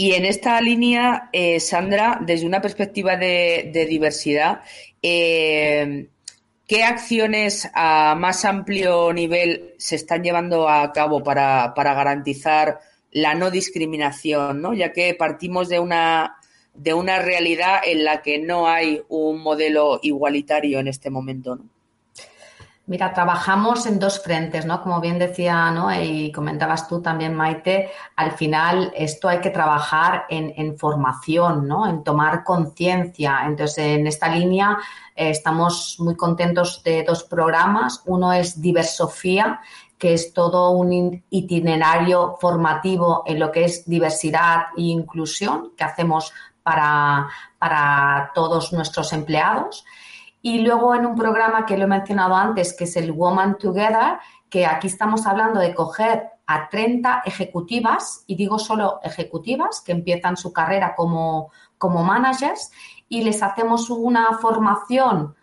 Y 0.00 0.12
en 0.12 0.24
esta 0.26 0.60
línea, 0.60 1.28
eh, 1.32 1.58
Sandra, 1.58 2.20
desde 2.24 2.46
una 2.46 2.62
perspectiva 2.62 3.16
de, 3.16 3.86
diversidad, 3.90 4.60
eh, 5.02 6.08
¿qué 6.68 6.84
acciones 6.84 7.68
a 7.74 8.14
más 8.14 8.44
amplio 8.44 9.12
nivel 9.12 9.74
se 9.76 9.96
están 9.96 10.22
llevando 10.22 10.68
a 10.68 10.92
cabo 10.92 11.24
para, 11.24 11.74
garantizar 11.74 12.78
la 13.10 13.34
no 13.34 13.50
discriminación? 13.50 14.62
¿no? 14.62 14.72
Ya 14.72 14.92
que 14.92 15.14
partimos 15.14 15.68
de 15.68 15.80
una, 15.80 16.36
de 16.74 16.94
una 16.94 17.18
realidad 17.18 17.80
en 17.84 18.04
la 18.04 18.22
que 18.22 18.38
no 18.38 18.68
hay 18.68 19.02
un 19.08 19.40
modelo 19.40 19.98
igualitario 20.04 20.78
en 20.78 20.86
este 20.86 21.10
momento. 21.10 21.56
¿no? 21.56 21.64
Mira, 22.88 23.12
trabajamos 23.12 23.84
en 23.84 23.98
dos 23.98 24.18
frentes, 24.18 24.64
¿no? 24.64 24.80
Como 24.80 24.98
bien 24.98 25.18
decía, 25.18 25.70
¿no? 25.70 25.92
Y 25.92 26.32
comentabas 26.32 26.88
tú 26.88 27.02
también, 27.02 27.34
Maite, 27.34 27.90
al 28.16 28.32
final 28.32 28.90
esto 28.96 29.28
hay 29.28 29.42
que 29.42 29.50
trabajar 29.50 30.24
en, 30.30 30.78
formación, 30.78 31.68
¿no? 31.68 31.86
En 31.86 32.02
tomar 32.02 32.42
conciencia. 32.42 33.42
Entonces, 33.44 33.98
en 33.98 34.06
esta 34.06 34.30
línea 34.30 34.78
eh, 35.14 35.28
estamos 35.28 35.96
muy 35.98 36.16
contentos 36.16 36.82
de 36.82 37.04
dos 37.04 37.24
programas. 37.24 38.02
Uno 38.06 38.32
es 38.32 38.58
Diversofía, 38.58 39.60
que 39.98 40.14
es 40.14 40.32
todo 40.32 40.70
un 40.70 41.22
itinerario 41.28 42.38
formativo 42.40 43.22
en 43.26 43.38
lo 43.38 43.52
que 43.52 43.66
es 43.66 43.84
diversidad 43.84 44.68
e 44.78 44.84
inclusión 44.84 45.72
que 45.76 45.84
hacemos 45.84 46.32
para, 46.62 47.28
para 47.58 48.30
todos 48.34 48.72
nuestros 48.72 49.12
empleados. 49.12 49.84
Y 50.40 50.60
luego 50.60 50.94
en 50.94 51.06
un 51.06 51.16
programa 51.16 51.66
que 51.66 51.76
lo 51.76 51.84
he 51.84 51.88
mencionado 51.88 52.34
antes, 52.34 52.74
que 52.74 52.84
es 52.84 52.96
el 52.96 53.12
Woman 53.12 53.58
Together, 53.58 54.18
que 54.48 54.66
aquí 54.66 54.86
estamos 54.86 55.26
hablando 55.26 55.60
de 55.60 55.74
coger 55.74 56.30
a 56.46 56.68
30 56.68 57.22
ejecutivas, 57.26 58.24
y 58.26 58.36
digo 58.36 58.58
solo 58.58 59.00
ejecutivas, 59.02 59.82
que 59.82 59.92
empiezan 59.92 60.36
su 60.36 60.52
carrera 60.52 60.94
como, 60.94 61.50
como 61.76 62.02
managers, 62.02 62.70
y 63.08 63.22
les 63.22 63.42
hacemos 63.42 63.90
una 63.90 64.38
formación 64.38 65.34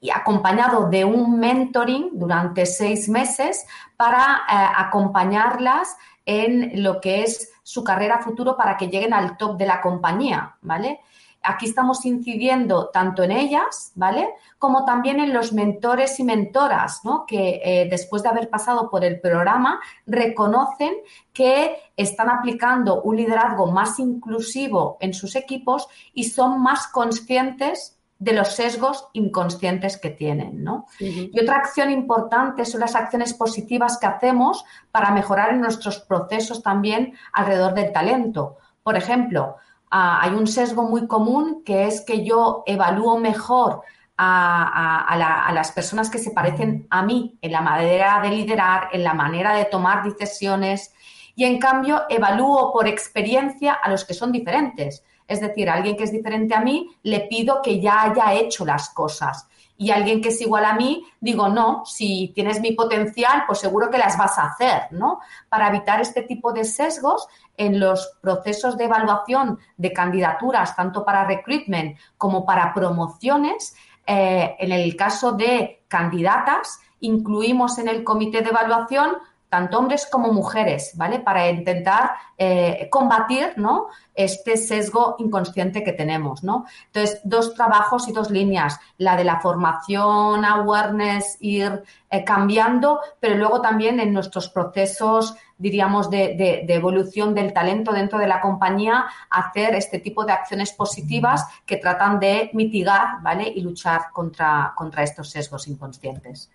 y 0.00 0.10
acompañado 0.10 0.88
de 0.88 1.04
un 1.04 1.38
mentoring 1.38 2.10
durante 2.12 2.66
seis 2.66 3.08
meses 3.08 3.66
para 3.96 4.42
eh, 4.48 4.74
acompañarlas 4.76 5.96
en 6.24 6.82
lo 6.82 7.00
que 7.00 7.22
es 7.22 7.50
su 7.62 7.82
carrera 7.82 8.20
futuro 8.20 8.56
para 8.56 8.76
que 8.76 8.88
lleguen 8.88 9.12
al 9.12 9.36
top 9.36 9.56
de 9.56 9.66
la 9.66 9.80
compañía, 9.80 10.56
¿vale? 10.62 11.00
Aquí 11.42 11.66
estamos 11.66 12.04
incidiendo 12.04 12.88
tanto 12.88 13.22
en 13.22 13.32
ellas, 13.32 13.92
¿vale? 13.94 14.28
Como 14.58 14.84
también 14.84 15.20
en 15.20 15.32
los 15.32 15.52
mentores 15.52 16.18
y 16.20 16.24
mentoras, 16.24 17.04
¿no? 17.04 17.24
Que 17.26 17.60
eh, 17.64 17.88
después 17.88 18.22
de 18.22 18.28
haber 18.28 18.50
pasado 18.50 18.90
por 18.90 19.04
el 19.04 19.20
programa 19.20 19.80
reconocen 20.06 20.94
que 21.32 21.76
están 21.96 22.28
aplicando 22.28 23.02
un 23.02 23.16
liderazgo 23.16 23.70
más 23.70 23.98
inclusivo 23.98 24.96
en 25.00 25.14
sus 25.14 25.36
equipos 25.36 25.88
y 26.12 26.24
son 26.24 26.60
más 26.60 26.88
conscientes 26.88 27.98
de 28.18 28.32
los 28.32 28.54
sesgos 28.54 29.08
inconscientes 29.12 29.96
que 29.96 30.10
tienen. 30.10 30.64
¿no? 30.64 30.86
Y 30.98 31.38
otra 31.40 31.56
acción 31.56 31.90
importante 31.90 32.64
son 32.64 32.80
las 32.80 32.96
acciones 32.96 33.32
positivas 33.32 33.98
que 33.98 34.06
hacemos 34.06 34.64
para 34.90 35.12
mejorar 35.12 35.50
en 35.50 35.60
nuestros 35.60 36.00
procesos 36.00 36.62
también 36.62 37.14
alrededor 37.32 37.74
del 37.74 37.92
talento. 37.92 38.56
Por 38.82 38.96
ejemplo, 38.96 39.56
ah, 39.90 40.20
hay 40.22 40.32
un 40.32 40.46
sesgo 40.46 40.84
muy 40.84 41.06
común 41.06 41.62
que 41.64 41.86
es 41.86 42.02
que 42.02 42.24
yo 42.24 42.62
evalúo 42.66 43.18
mejor 43.18 43.82
a, 44.18 45.50
las 45.52 45.72
personas 45.72 46.10
que 46.10 46.18
se 46.18 46.32
parecen 46.32 46.86
a 46.90 47.02
mí 47.02 47.38
en 47.40 47.52
la 47.52 47.60
manera 47.60 48.20
de 48.20 48.30
liderar, 48.30 48.88
en 48.92 49.04
la 49.04 49.14
manera 49.14 49.54
de 49.54 49.64
tomar 49.64 50.02
decisiones 50.02 50.92
y 51.36 51.44
en 51.44 51.58
cambio 51.58 52.02
evalúo 52.08 52.72
por 52.72 52.88
experiencia 52.88 53.74
a 53.74 53.88
los 53.88 54.04
que 54.04 54.14
son 54.14 54.32
diferentes. 54.32 55.04
Es 55.26 55.40
decir, 55.40 55.68
a 55.68 55.74
alguien 55.74 55.96
que 55.96 56.04
es 56.04 56.12
diferente 56.12 56.54
a 56.54 56.60
mí 56.60 56.88
le 57.02 57.20
pido 57.20 57.60
que 57.62 57.80
ya 57.80 58.02
haya 58.02 58.32
hecho 58.34 58.64
las 58.64 58.90
cosas. 58.90 59.46
Y 59.80 59.92
alguien 59.92 60.20
que 60.20 60.30
es 60.30 60.40
igual 60.40 60.64
a 60.64 60.74
mí, 60.74 61.06
digo, 61.20 61.48
no, 61.48 61.84
si 61.86 62.32
tienes 62.34 62.60
mi 62.60 62.72
potencial, 62.72 63.44
pues 63.46 63.60
seguro 63.60 63.90
que 63.90 63.96
las 63.96 64.18
vas 64.18 64.36
a 64.36 64.46
hacer, 64.46 64.88
¿no? 64.90 65.20
Para 65.48 65.68
evitar 65.68 66.00
este 66.00 66.22
tipo 66.22 66.52
de 66.52 66.64
sesgos 66.64 67.28
en 67.56 67.78
los 67.78 68.18
procesos 68.20 68.76
de 68.76 68.86
evaluación 68.86 69.60
de 69.76 69.92
candidaturas, 69.92 70.74
tanto 70.74 71.04
para 71.04 71.24
recruitment 71.24 71.96
como 72.16 72.44
para 72.44 72.74
promociones, 72.74 73.76
eh, 74.04 74.56
en 74.58 74.72
el 74.72 74.96
caso 74.96 75.32
de 75.32 75.84
candidatas, 75.86 76.80
incluimos 77.00 77.78
en 77.78 77.86
el 77.86 78.02
comité 78.02 78.42
de 78.42 78.50
evaluación 78.50 79.16
tanto 79.48 79.78
hombres 79.78 80.06
como 80.10 80.32
mujeres, 80.32 80.92
¿vale? 80.96 81.20
Para 81.20 81.48
intentar 81.48 82.12
eh, 82.36 82.88
combatir, 82.90 83.54
¿no? 83.56 83.88
Este 84.14 84.56
sesgo 84.56 85.16
inconsciente 85.18 85.82
que 85.82 85.92
tenemos, 85.92 86.42
¿no? 86.42 86.66
Entonces, 86.86 87.20
dos 87.24 87.54
trabajos 87.54 88.08
y 88.08 88.12
dos 88.12 88.30
líneas, 88.30 88.78
la 88.98 89.16
de 89.16 89.24
la 89.24 89.40
formación, 89.40 90.44
awareness, 90.44 91.38
ir 91.40 91.82
eh, 92.10 92.24
cambiando, 92.24 93.00
pero 93.20 93.36
luego 93.36 93.62
también 93.62 94.00
en 94.00 94.12
nuestros 94.12 94.50
procesos, 94.50 95.34
diríamos, 95.56 96.10
de, 96.10 96.64
evolución 96.68 97.34
del 97.34 97.52
talento 97.54 97.92
dentro 97.92 98.18
de 98.18 98.26
la 98.26 98.40
compañía, 98.40 99.06
hacer 99.30 99.74
este 99.74 99.98
tipo 99.98 100.24
de 100.24 100.32
acciones 100.32 100.72
positivas 100.72 101.46
que 101.64 101.76
tratan 101.76 102.20
de 102.20 102.50
mitigar, 102.52 103.22
¿vale? 103.22 103.48
Y 103.48 103.62
luchar 103.62 104.10
contra, 104.12 104.74
contra 104.76 105.02
estos 105.02 105.30
sesgos 105.30 105.68
inconscientes. 105.68 106.50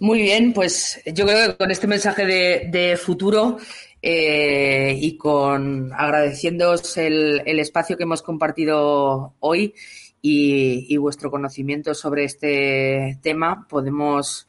Muy 0.00 0.22
bien, 0.22 0.52
pues 0.52 1.00
yo 1.06 1.24
creo 1.24 1.52
que 1.52 1.56
con 1.56 1.70
este 1.70 1.86
mensaje 1.86 2.26
de, 2.26 2.96
futuro 2.96 3.58
eh, 4.02 4.92
y 5.00 5.16
con 5.16 5.92
agradeciéndoos 5.92 6.96
el, 6.96 7.40
espacio 7.60 7.96
que 7.96 8.02
hemos 8.02 8.20
compartido 8.20 9.34
hoy 9.38 9.72
y, 10.20 10.96
vuestro 10.96 11.30
conocimiento 11.30 11.94
sobre 11.94 12.24
este 12.24 13.20
tema, 13.22 13.68
podemos 13.68 14.48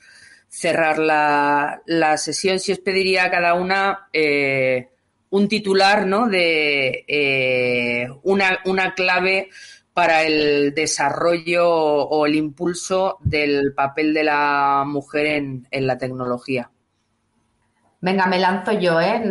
cerrar 0.49 0.97
la, 0.97 2.17
sesión. 2.17 2.59
Si 2.59 2.71
os 2.71 2.79
pediría 2.79 3.25
a 3.25 3.31
cada 3.31 3.53
una 3.53 4.07
eh, 4.13 4.89
un 5.29 5.47
titular 5.47 6.07
¿no? 6.07 6.27
de 6.27 7.05
eh, 7.07 8.07
una, 8.23 8.59
una 8.65 8.95
clave 8.95 9.49
para 9.95 10.23
el 10.23 10.73
desarrollo 10.73 11.65
o 11.65 12.25
el 12.25 12.35
impulso 12.35 13.17
del 13.21 13.73
papel 13.73 14.13
de 14.13 14.25
la 14.25 14.83
mujer 14.85 15.25
en, 15.25 15.87
la 15.87 15.97
tecnología. 15.97 16.69
Venga, 18.01 18.25
me 18.25 18.37
lanzo 18.37 18.73
yo, 18.73 18.99
¿eh? 18.99 19.21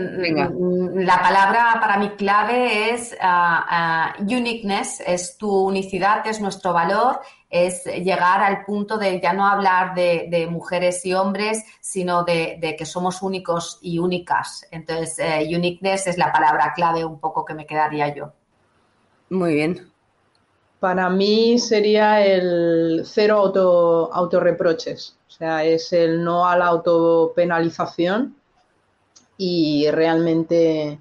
La 0.94 1.20
palabra 1.20 1.76
para 1.78 1.98
mi 1.98 2.08
clave 2.16 2.94
es 2.94 3.14
ah, 3.20 3.66
ah, 3.68 4.14
uniqueness, 4.18 5.02
es 5.06 5.36
tu 5.36 5.54
unicidad, 5.54 6.26
es 6.26 6.40
nuestro 6.40 6.72
valor, 6.72 7.20
es 7.50 7.84
llegar 7.84 8.42
al 8.42 8.64
punto 8.64 8.96
de 8.96 9.20
ya 9.20 9.34
no 9.34 9.46
hablar 9.46 9.94
de, 9.94 10.48
mujeres 10.50 11.04
y 11.04 11.12
hombres, 11.12 11.62
sino 11.82 12.24
de, 12.24 12.74
que 12.78 12.86
somos 12.86 13.20
únicos 13.20 13.78
y 13.82 13.98
únicas. 13.98 14.66
Entonces, 14.70 15.18
eh, 15.18 15.46
uniqueness 15.54 16.06
es 16.06 16.16
la 16.16 16.32
palabra 16.32 16.72
clave 16.74 17.04
un 17.04 17.20
poco 17.20 17.44
que 17.44 17.52
me 17.52 17.66
quedaría 17.66 18.14
yo. 18.14 18.32
Muy 19.28 19.56
bien. 19.56 19.93
Para 20.84 21.08
mí 21.08 21.58
sería 21.58 22.26
el 22.26 23.04
cero 23.06 23.38
auto, 23.38 24.12
autorreproches, 24.12 25.16
o 25.28 25.30
sea, 25.30 25.64
es 25.64 25.94
el 25.94 26.22
no 26.22 26.46
a 26.46 26.58
la 26.58 26.66
autopenalización 26.66 28.36
y 29.38 29.90
realmente 29.90 30.98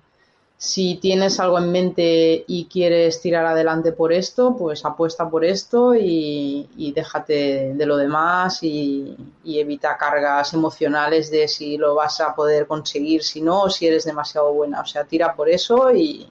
si 0.56 0.96
tienes 1.02 1.38
algo 1.42 1.58
en 1.58 1.70
mente 1.70 2.46
y 2.48 2.68
quieres 2.72 3.20
tirar 3.20 3.46
adelante 3.46 3.92
por 3.92 4.14
esto, 4.14 4.56
pues 4.56 4.86
apuesta 4.86 5.30
por 5.30 5.44
esto 5.44 5.94
y, 5.94 6.94
déjate 6.96 7.74
de 7.74 7.86
lo 7.86 7.98
demás 7.98 8.64
y, 8.64 9.18
evita 9.44 9.98
cargas 9.98 10.54
emocionales 10.54 11.30
de 11.30 11.50
si 11.50 11.76
lo 11.78 11.94
vas 11.94 12.22
a 12.22 12.34
poder 12.34 12.68
conseguir, 12.68 13.22
si 13.22 13.42
no, 13.42 13.64
o 13.64 13.70
si 13.70 13.88
eres 13.88 14.06
demasiado 14.06 14.54
buena. 14.54 14.80
O 14.80 14.86
sea, 14.86 15.04
tira 15.04 15.36
por 15.36 15.50
eso 15.50 15.92
y 15.94 16.30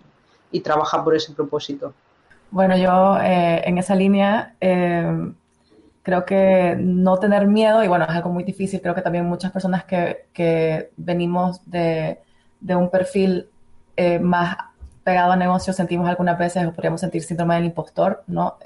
trabaja 0.65 1.05
por 1.05 1.15
ese 1.15 1.35
propósito. 1.35 1.93
Bueno, 2.53 2.77
yo 2.77 3.19
eh, 3.19 3.63
en 3.65 3.79
esa 3.79 3.95
línea 3.95 4.57
eh, 4.61 5.33
creo 6.03 6.27
que 6.27 6.77
no 6.79 7.17
tener 7.19 7.47
miedo, 7.47 7.83
y 7.83 7.89
bueno, 7.89 8.05
es 8.05 8.11
algo 8.11 8.29
muy 8.29 8.45
difícil, 8.45 8.83
creo 8.83 8.95
que 8.95 9.01
también 9.01 9.25
muchas 9.25 9.53
personas 9.53 9.85
que, 9.85 10.91
venimos 10.99 11.63
de, 11.65 12.19
un 12.69 12.91
perfil 12.91 13.49
eh, 13.97 14.19
más 14.19 14.57
pegado 15.03 15.33
a 15.33 15.37
negocios 15.37 15.77
sentimos 15.77 16.07
algunas 16.09 16.39
veces 16.39 16.67
o 16.67 16.73
podríamos 16.73 17.01
sentir 17.01 17.23
síndrome 17.23 17.55
del 17.55 17.65
impostor, 17.65 18.23
¿no? 18.27 18.59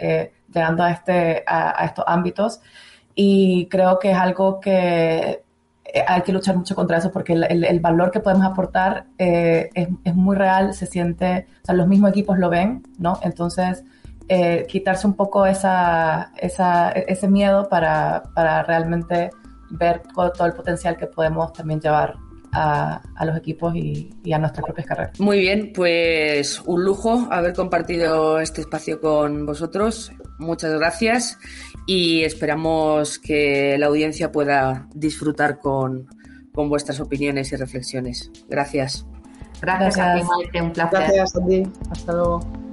llegando 0.53 0.83
a, 0.83 0.90
este, 0.90 1.44
a 1.46 1.85
estos 1.85 2.05
ámbitos. 2.09 2.61
Y 3.14 3.66
creo 3.70 3.99
que 3.99 4.11
es 4.11 4.18
algo 4.18 4.61
que 4.61 4.77
eh, 5.31 5.44
hay 6.06 6.22
que 6.22 6.32
luchar 6.32 6.56
mucho 6.56 6.74
contra 6.74 6.98
eso 6.98 7.12
porque 7.12 7.32
el, 7.32 7.80
valor 7.80 8.11
que 8.11 8.20
podemos 8.20 8.44
aportar 8.44 9.06
eh, 9.18 9.70
es, 9.74 10.14
muy 10.14 10.37
real, 10.37 10.74
se 10.74 10.87
siente, 10.87 11.46
o 11.62 11.66
sea, 11.66 11.74
los 11.74 11.87
mismos 11.87 12.11
equipos 12.11 12.38
lo 12.38 12.50
ven, 12.50 12.82
¿no? 12.98 13.18
Entonces, 13.22 13.85
eh, 14.28 14.66
quitarse 14.68 15.06
un 15.06 15.14
poco 15.14 15.46
esa, 15.46 16.32
ese 16.37 17.28
miedo 17.28 17.68
para, 17.68 18.22
realmente 18.66 19.30
ver 19.70 20.02
todo, 20.14 20.46
el 20.46 20.52
potencial 20.52 20.96
que 20.96 21.06
podemos 21.06 21.52
también 21.52 21.80
llevar 21.80 22.16
a, 22.52 23.00
los 23.24 23.37
equipos 23.37 23.74
y, 23.76 24.11
a 24.32 24.38
nuestras 24.38 24.64
propias 24.64 24.87
carreras. 24.87 25.20
Muy 25.20 25.40
bien, 25.40 25.72
pues 25.74 26.61
un 26.64 26.85
lujo 26.85 27.28
haber 27.30 27.52
compartido 27.54 28.40
este 28.40 28.62
espacio 28.62 29.00
con 29.00 29.46
vosotros. 29.46 30.11
Muchas 30.38 30.72
gracias 30.74 31.38
y 31.87 32.25
esperamos 32.25 33.18
que 33.18 33.77
la 33.79 33.87
audiencia 33.87 34.33
pueda 34.33 34.88
disfrutar 34.94 35.59
con, 35.59 36.09
vuestras 36.53 37.01
opiniones 37.01 37.53
y 37.53 37.57
reflexiones. 37.57 38.31
Gracias. 38.49 39.07
Gracias, 39.61 39.99
a 39.99 40.14
ti, 40.14 40.59
un 40.59 40.72
placer. 40.72 41.01
Gracias 41.01 41.37
a 41.37 41.46
ti. 41.46 41.62
Hasta 41.90 42.12
luego. 42.12 42.65